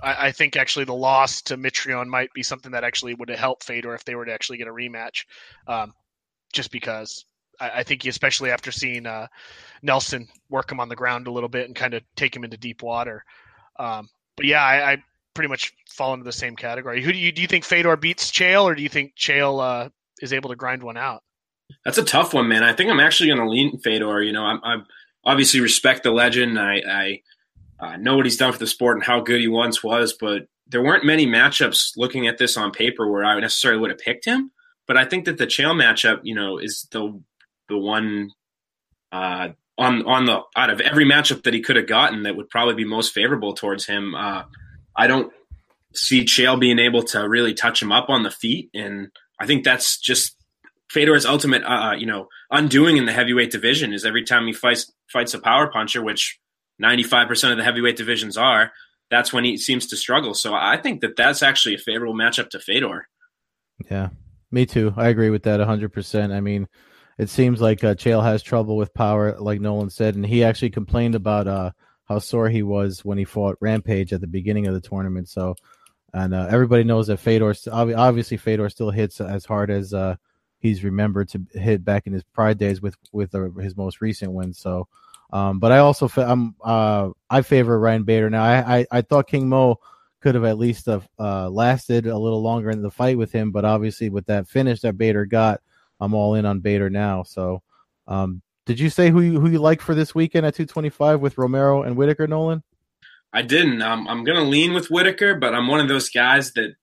[0.00, 3.62] I, I, think actually the loss to Mitrione might be something that actually would help
[3.62, 5.24] Fedor if they were to actually get a rematch,
[5.66, 5.92] um,
[6.52, 7.24] just because
[7.60, 9.26] I, I think especially after seeing uh,
[9.82, 12.56] Nelson work him on the ground a little bit and kind of take him into
[12.56, 13.24] deep water.
[13.78, 15.02] Um, but yeah, I, I,
[15.34, 17.00] pretty much fall into the same category.
[17.00, 19.88] Who do you do you think Fedor beats Chael, or do you think Chael uh,
[20.20, 21.22] is able to grind one out?
[21.84, 22.62] That's a tough one, man.
[22.62, 24.22] I think I'm actually going to lean Fedor.
[24.22, 24.86] You know, I'm, I'm,
[25.24, 26.58] obviously respect the legend.
[26.58, 27.22] I, I
[27.80, 30.46] uh, know what he's done for the sport and how good he once was, but
[30.66, 34.24] there weren't many matchups looking at this on paper where I necessarily would have picked
[34.24, 34.50] him.
[34.86, 37.20] But I think that the Chael matchup, you know, is the
[37.68, 38.30] the one
[39.12, 42.48] uh, on on the out of every matchup that he could have gotten that would
[42.48, 44.14] probably be most favorable towards him.
[44.14, 44.44] Uh,
[44.96, 45.32] I don't
[45.94, 49.10] see Chael being able to really touch him up on the feet, and
[49.40, 50.36] I think that's just
[50.90, 54.52] Fedor's ultimate, uh, uh you know, undoing in the heavyweight division is every time he
[54.52, 56.38] fights fights a power puncher, which
[56.78, 58.72] ninety five percent of the heavyweight divisions are.
[59.10, 60.34] That's when he seems to struggle.
[60.34, 63.08] So I think that that's actually a favorable matchup to Fedor.
[63.90, 64.10] Yeah,
[64.50, 64.92] me too.
[64.96, 66.32] I agree with that hundred percent.
[66.32, 66.68] I mean,
[67.18, 70.70] it seems like uh, Chael has trouble with power, like Nolan said, and he actually
[70.70, 71.72] complained about uh,
[72.08, 75.28] how sore he was when he fought Rampage at the beginning of the tournament.
[75.28, 75.56] So,
[76.14, 80.16] and uh, everybody knows that Fedor, obviously, Fedor still hits as hard as uh,
[80.58, 84.32] he's remembered to hit back in his pride days with with uh, his most recent
[84.32, 84.52] win.
[84.52, 84.88] So,
[85.32, 88.42] um, but I also I'm uh, I favor Ryan Bader now.
[88.42, 89.78] I, I, I thought King Mo
[90.20, 91.00] could have at least uh,
[91.48, 94.98] lasted a little longer in the fight with him, but obviously with that finish that
[94.98, 95.60] Bader got
[96.00, 97.22] I'm all in on Bader now.
[97.22, 97.62] So,
[98.06, 101.38] um, did you say who you who you like for this weekend at 225 with
[101.38, 102.62] Romero and Whitaker, Nolan?
[103.32, 103.82] I didn't.
[103.82, 106.74] Um, I'm going to lean with Whitaker, but I'm one of those guys that,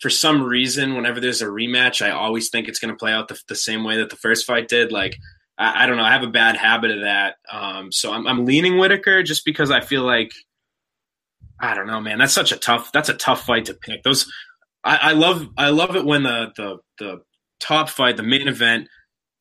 [0.00, 3.28] for some reason, whenever there's a rematch, I always think it's going to play out
[3.28, 4.92] the, the, same way that the first fight did.
[4.92, 5.16] Like,
[5.58, 6.04] I, I don't know.
[6.04, 7.36] I have a bad habit of that.
[7.52, 10.32] Um, so I'm, I'm leaning Whitaker just because I feel like,
[11.60, 12.18] I don't know, man.
[12.18, 12.90] That's such a tough.
[12.92, 14.02] That's a tough fight to pick.
[14.02, 14.30] Those,
[14.82, 15.46] I, I love.
[15.58, 17.20] I love it when the the the
[17.60, 18.88] top fight, the main event,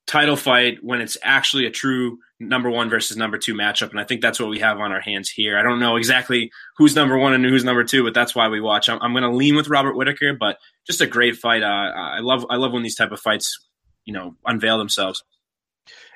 [0.09, 3.91] title fight, when it's actually a true number one versus number two matchup.
[3.91, 5.57] And I think that's what we have on our hands here.
[5.57, 8.59] I don't know exactly who's number one and who's number two, but that's why we
[8.59, 8.89] watch.
[8.89, 10.57] I'm, I'm going to lean with Robert Whitaker, but
[10.87, 11.61] just a great fight.
[11.61, 13.67] Uh, I love I love when these type of fights,
[14.03, 15.23] you know, unveil themselves.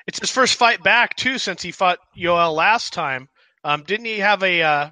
[0.08, 3.28] It's his first fight back too since he fought Yoel last time.
[3.62, 4.90] Um, didn't he have a uh,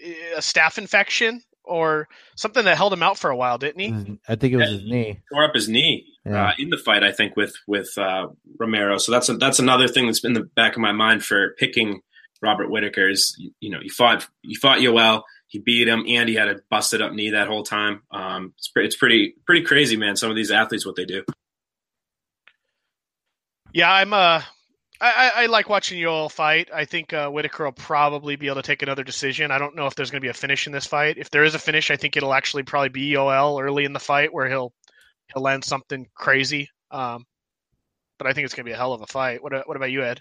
[0.00, 4.18] a staph infection or something that held him out for a while, didn't he?
[4.26, 5.20] I think it was his knee.
[5.32, 6.48] Tore up his knee yeah.
[6.48, 7.02] uh, in the fight.
[7.02, 8.28] I think with with uh,
[8.58, 8.98] Romero.
[8.98, 11.54] So that's a, that's another thing that's been in the back of my mind for
[11.58, 12.00] picking
[12.42, 13.08] Robert Whitaker.
[13.08, 16.56] Is you know he fought he fought Yoel, he beat him, and he had a
[16.70, 18.02] busted up knee that whole time.
[18.10, 20.16] Um, it's it's pretty pretty crazy, man.
[20.16, 21.24] Some of these athletes, what they do.
[23.72, 24.42] Yeah, I'm uh
[25.02, 26.68] I, I, like watching Yoel fight.
[26.74, 29.50] I think uh, Whitaker will probably be able to take another decision.
[29.50, 31.16] I don't know if there's going to be a finish in this fight.
[31.16, 33.98] If there is a finish, I think it'll actually probably be Yoel early in the
[33.98, 34.74] fight where he'll
[35.32, 36.70] he'll land something crazy.
[36.90, 37.26] Um,
[38.18, 39.42] but I think it's going to be a hell of a fight.
[39.42, 40.20] What what about you, Ed?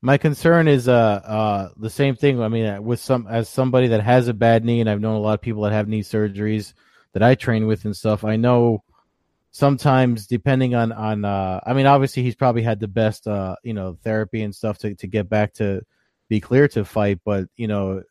[0.00, 2.40] My concern is uh uh the same thing.
[2.40, 5.16] I mean, uh, with some as somebody that has a bad knee, and I've known
[5.16, 6.74] a lot of people that have knee surgeries
[7.12, 8.24] that I train with and stuff.
[8.24, 8.82] I know
[9.50, 13.72] sometimes depending on on uh I mean obviously he's probably had the best uh you
[13.72, 15.80] know therapy and stuff to to get back to
[16.28, 18.02] be clear to fight but you know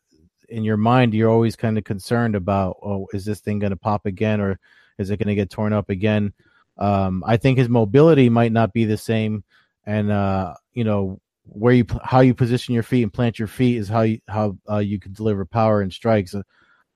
[0.48, 3.76] in your mind you're always kind of concerned about oh is this thing going to
[3.76, 4.58] pop again or
[4.98, 6.32] is it going to get torn up again
[6.78, 9.44] um I think his mobility might not be the same
[9.84, 13.78] and uh you know where you how you position your feet and plant your feet
[13.78, 16.34] is how you how uh, you can deliver power and strikes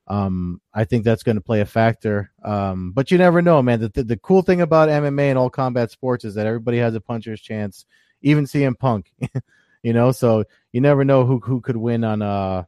[0.09, 2.33] um, I think that's going to play a factor.
[2.45, 3.81] Um, but you never know, man.
[3.81, 6.95] The, the, the cool thing about MMA and all combat sports is that everybody has
[6.95, 7.87] a puncher's chance,
[8.21, 9.13] even CM Punk.
[9.83, 12.65] you know, so you never know who who could win on uh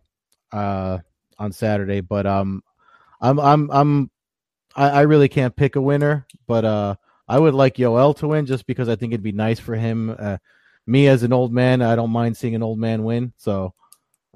[0.53, 0.99] uh
[1.39, 2.01] on Saturday.
[2.01, 2.63] But um,
[3.21, 4.11] I'm I'm I'm
[4.75, 6.97] I, I really can't pick a winner, but uh,
[7.29, 10.15] I would like Yoel to win just because I think it'd be nice for him.
[10.19, 10.39] Uh,
[10.87, 13.33] me as an old man, I don't mind seeing an old man win.
[13.37, 13.75] So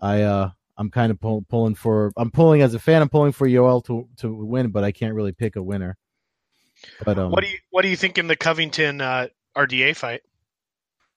[0.00, 2.12] I uh I'm kind of pull, pulling for.
[2.16, 3.02] I'm pulling as a fan.
[3.02, 5.96] I'm pulling for Yoel to to win, but I can't really pick a winner.
[7.04, 9.26] But um, what do you what do you think in the Covington uh,
[9.56, 10.22] RDA fight?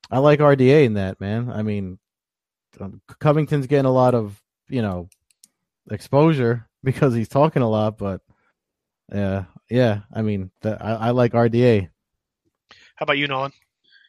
[0.09, 1.51] I like RDA in that man.
[1.51, 1.99] I mean,
[2.79, 5.09] um, Covington's getting a lot of you know
[5.91, 8.21] exposure because he's talking a lot, but
[9.11, 10.01] yeah, yeah.
[10.13, 11.89] I mean, the, I, I like RDA.
[12.95, 13.51] How about you, Nolan?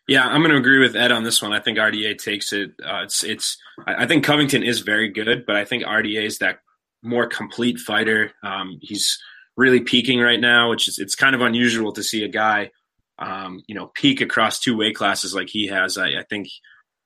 [0.08, 1.52] Yeah, I'm going to agree with Ed on this one.
[1.52, 2.72] I think RDA takes it.
[2.84, 3.56] Uh, it's it's.
[3.86, 6.58] I think Covington is very good, but I think RDA is that
[7.02, 8.32] more complete fighter.
[8.42, 9.18] Um, he's
[9.56, 12.70] really peaking right now, which is it's kind of unusual to see a guy,
[13.18, 15.98] um, you know, peak across two weight classes like he has.
[15.98, 16.48] I, I think,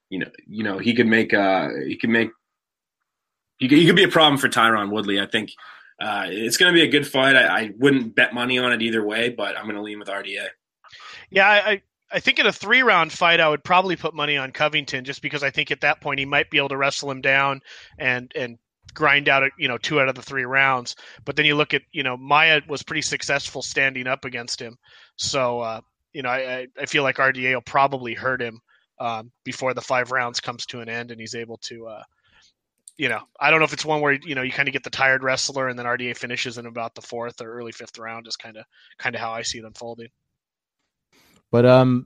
[0.09, 2.29] you know, you know, he could make uh he could make
[3.57, 5.19] he could, he could be a problem for Tyron Woodley.
[5.19, 5.51] I think
[5.99, 7.35] uh, it's going to be a good fight.
[7.35, 10.09] I, I, wouldn't bet money on it either way, but I'm going to lean with
[10.09, 10.47] RDA.
[11.31, 11.81] Yeah, I,
[12.11, 15.21] I think in a three round fight, I would probably put money on Covington just
[15.21, 17.61] because I think at that point he might be able to wrestle him down
[17.97, 18.57] and and
[18.93, 20.95] grind out you know two out of the three rounds.
[21.25, 24.77] But then you look at you know Maia was pretty successful standing up against him,
[25.17, 25.81] so uh,
[26.13, 28.61] you know I, I feel like RDA will probably hurt him
[28.99, 31.87] um, before the five rounds comes to an end and he's able to.
[31.87, 32.03] Uh,
[32.97, 34.83] you know, I don't know if it's one where you know you kind of get
[34.83, 38.27] the tired wrestler and then RDA finishes in about the fourth or early fifth round
[38.27, 38.65] is kind of
[38.97, 40.09] kind of how I see them folding.
[41.49, 42.05] But um,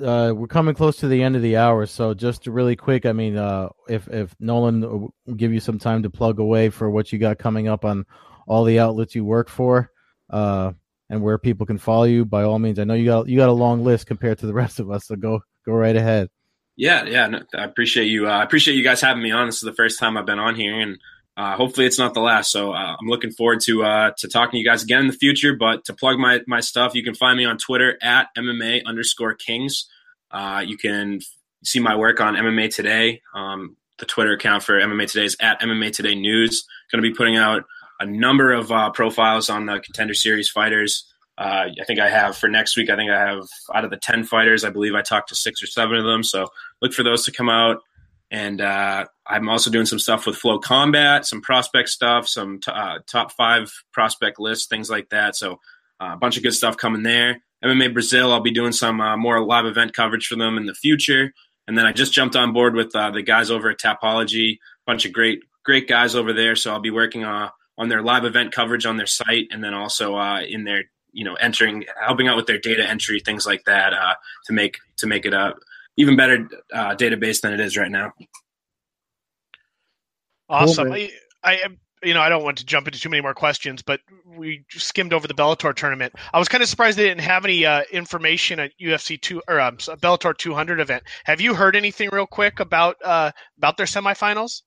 [0.00, 3.04] uh, we're coming close to the end of the hour, so just really quick.
[3.04, 6.88] I mean, uh, if if Nolan will give you some time to plug away for
[6.88, 8.04] what you got coming up on
[8.46, 9.90] all the outlets you work for,
[10.30, 10.72] uh,
[11.10, 12.78] and where people can follow you, by all means.
[12.78, 15.06] I know you got you got a long list compared to the rest of us,
[15.06, 16.28] so go go right ahead.
[16.76, 18.28] Yeah, yeah, no, I appreciate you.
[18.28, 19.46] Uh, I appreciate you guys having me on.
[19.46, 20.98] This is the first time I've been on here, and
[21.36, 22.50] uh, hopefully it's not the last.
[22.50, 25.14] So uh, I'm looking forward to uh, to talking to you guys again in the
[25.14, 25.54] future.
[25.54, 29.34] But to plug my my stuff, you can find me on Twitter at MMA underscore
[29.34, 29.88] Kings.
[30.30, 31.20] Uh, you can
[31.64, 33.22] see my work on MMA Today.
[33.34, 36.66] Um, the Twitter account for MMA Today is at MMA Today News.
[36.92, 37.64] Going to be putting out
[38.00, 41.10] a number of uh, profiles on the Contender Series fighters.
[41.38, 42.88] Uh, I think I have for next week.
[42.88, 45.62] I think I have out of the ten fighters, I believe I talked to six
[45.62, 46.22] or seven of them.
[46.22, 46.48] So
[46.80, 47.82] look for those to come out.
[48.30, 52.98] And uh, I'm also doing some stuff with FloCombat, some prospect stuff, some t- uh,
[53.06, 55.36] top five prospect lists, things like that.
[55.36, 55.60] So
[56.00, 57.40] uh, a bunch of good stuff coming there.
[57.64, 60.74] MMA Brazil, I'll be doing some uh, more live event coverage for them in the
[60.74, 61.32] future.
[61.68, 65.04] And then I just jumped on board with uh, the guys over at Tapology, bunch
[65.04, 66.54] of great great guys over there.
[66.54, 69.74] So I'll be working uh, on their live event coverage on their site, and then
[69.74, 70.84] also in their
[71.16, 74.14] you know entering, helping out with their data entry, things like that, uh,
[74.44, 75.54] to make to make it a
[75.96, 78.12] even better uh, database than it is right now.
[80.48, 80.92] Awesome.
[80.92, 81.10] I,
[81.42, 81.58] I,
[82.02, 84.00] you know, I don't want to jump into too many more questions, but
[84.36, 86.12] we skimmed over the Bellator tournament.
[86.34, 89.58] I was kind of surprised they didn't have any uh, information at UFC two or
[89.58, 91.02] um, Bellator 200 event.
[91.24, 94.62] Have you heard anything real quick about uh, about their semifinals?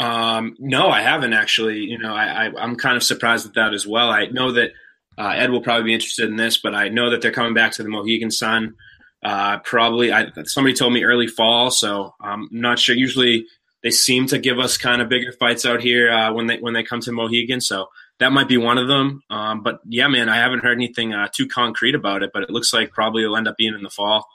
[0.00, 1.78] Um, no, I haven't actually.
[1.78, 4.10] You know, I, I am kind of surprised at that as well.
[4.10, 4.72] I know that
[5.18, 7.72] uh, Ed will probably be interested in this, but I know that they're coming back
[7.72, 8.74] to the Mohegan Sun
[9.22, 12.94] uh, probably, I, somebody told me early fall, so I'm not sure.
[12.94, 13.46] Usually,
[13.82, 16.74] they seem to give us kind of bigger fights out here uh, when they when
[16.74, 17.88] they come to Mohegan, so
[18.20, 19.22] that might be one of them.
[19.30, 22.50] Um, but yeah, man, I haven't heard anything uh, too concrete about it, but it
[22.50, 24.26] looks like probably it'll end up being in the fall.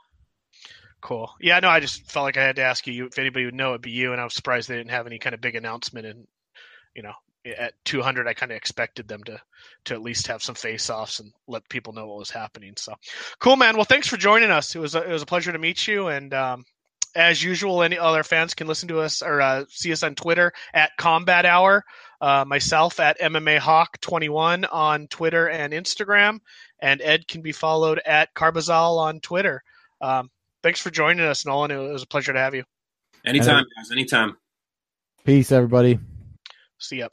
[1.01, 1.33] Cool.
[1.41, 3.69] Yeah, no, I just felt like I had to ask you if anybody would know
[3.69, 6.07] it'd be you, and I was surprised they didn't have any kind of big announcement.
[6.07, 6.27] And
[6.93, 7.13] you know,
[7.45, 9.39] at 200 i kind of expected them to
[9.85, 12.93] to at least have some face offs and let people know what was happening so.
[13.39, 13.75] Cool man.
[13.75, 14.75] Well thanks for joining us.
[14.75, 16.65] It was a, it was a pleasure to meet you and um,
[17.15, 20.53] as usual any other fans can listen to us or uh, see us on twitter
[20.73, 21.83] at combat hour.
[22.21, 26.39] Uh, myself at mma hawk 21 on twitter and instagram
[26.79, 29.61] and ed can be followed at carbazal on twitter.
[30.01, 30.29] Um,
[30.61, 31.71] thanks for joining us nolan.
[31.71, 32.63] It was a pleasure to have you.
[33.25, 33.91] Anytime guys.
[33.91, 34.37] Anytime.
[35.25, 35.99] Peace everybody.
[36.77, 37.07] See ya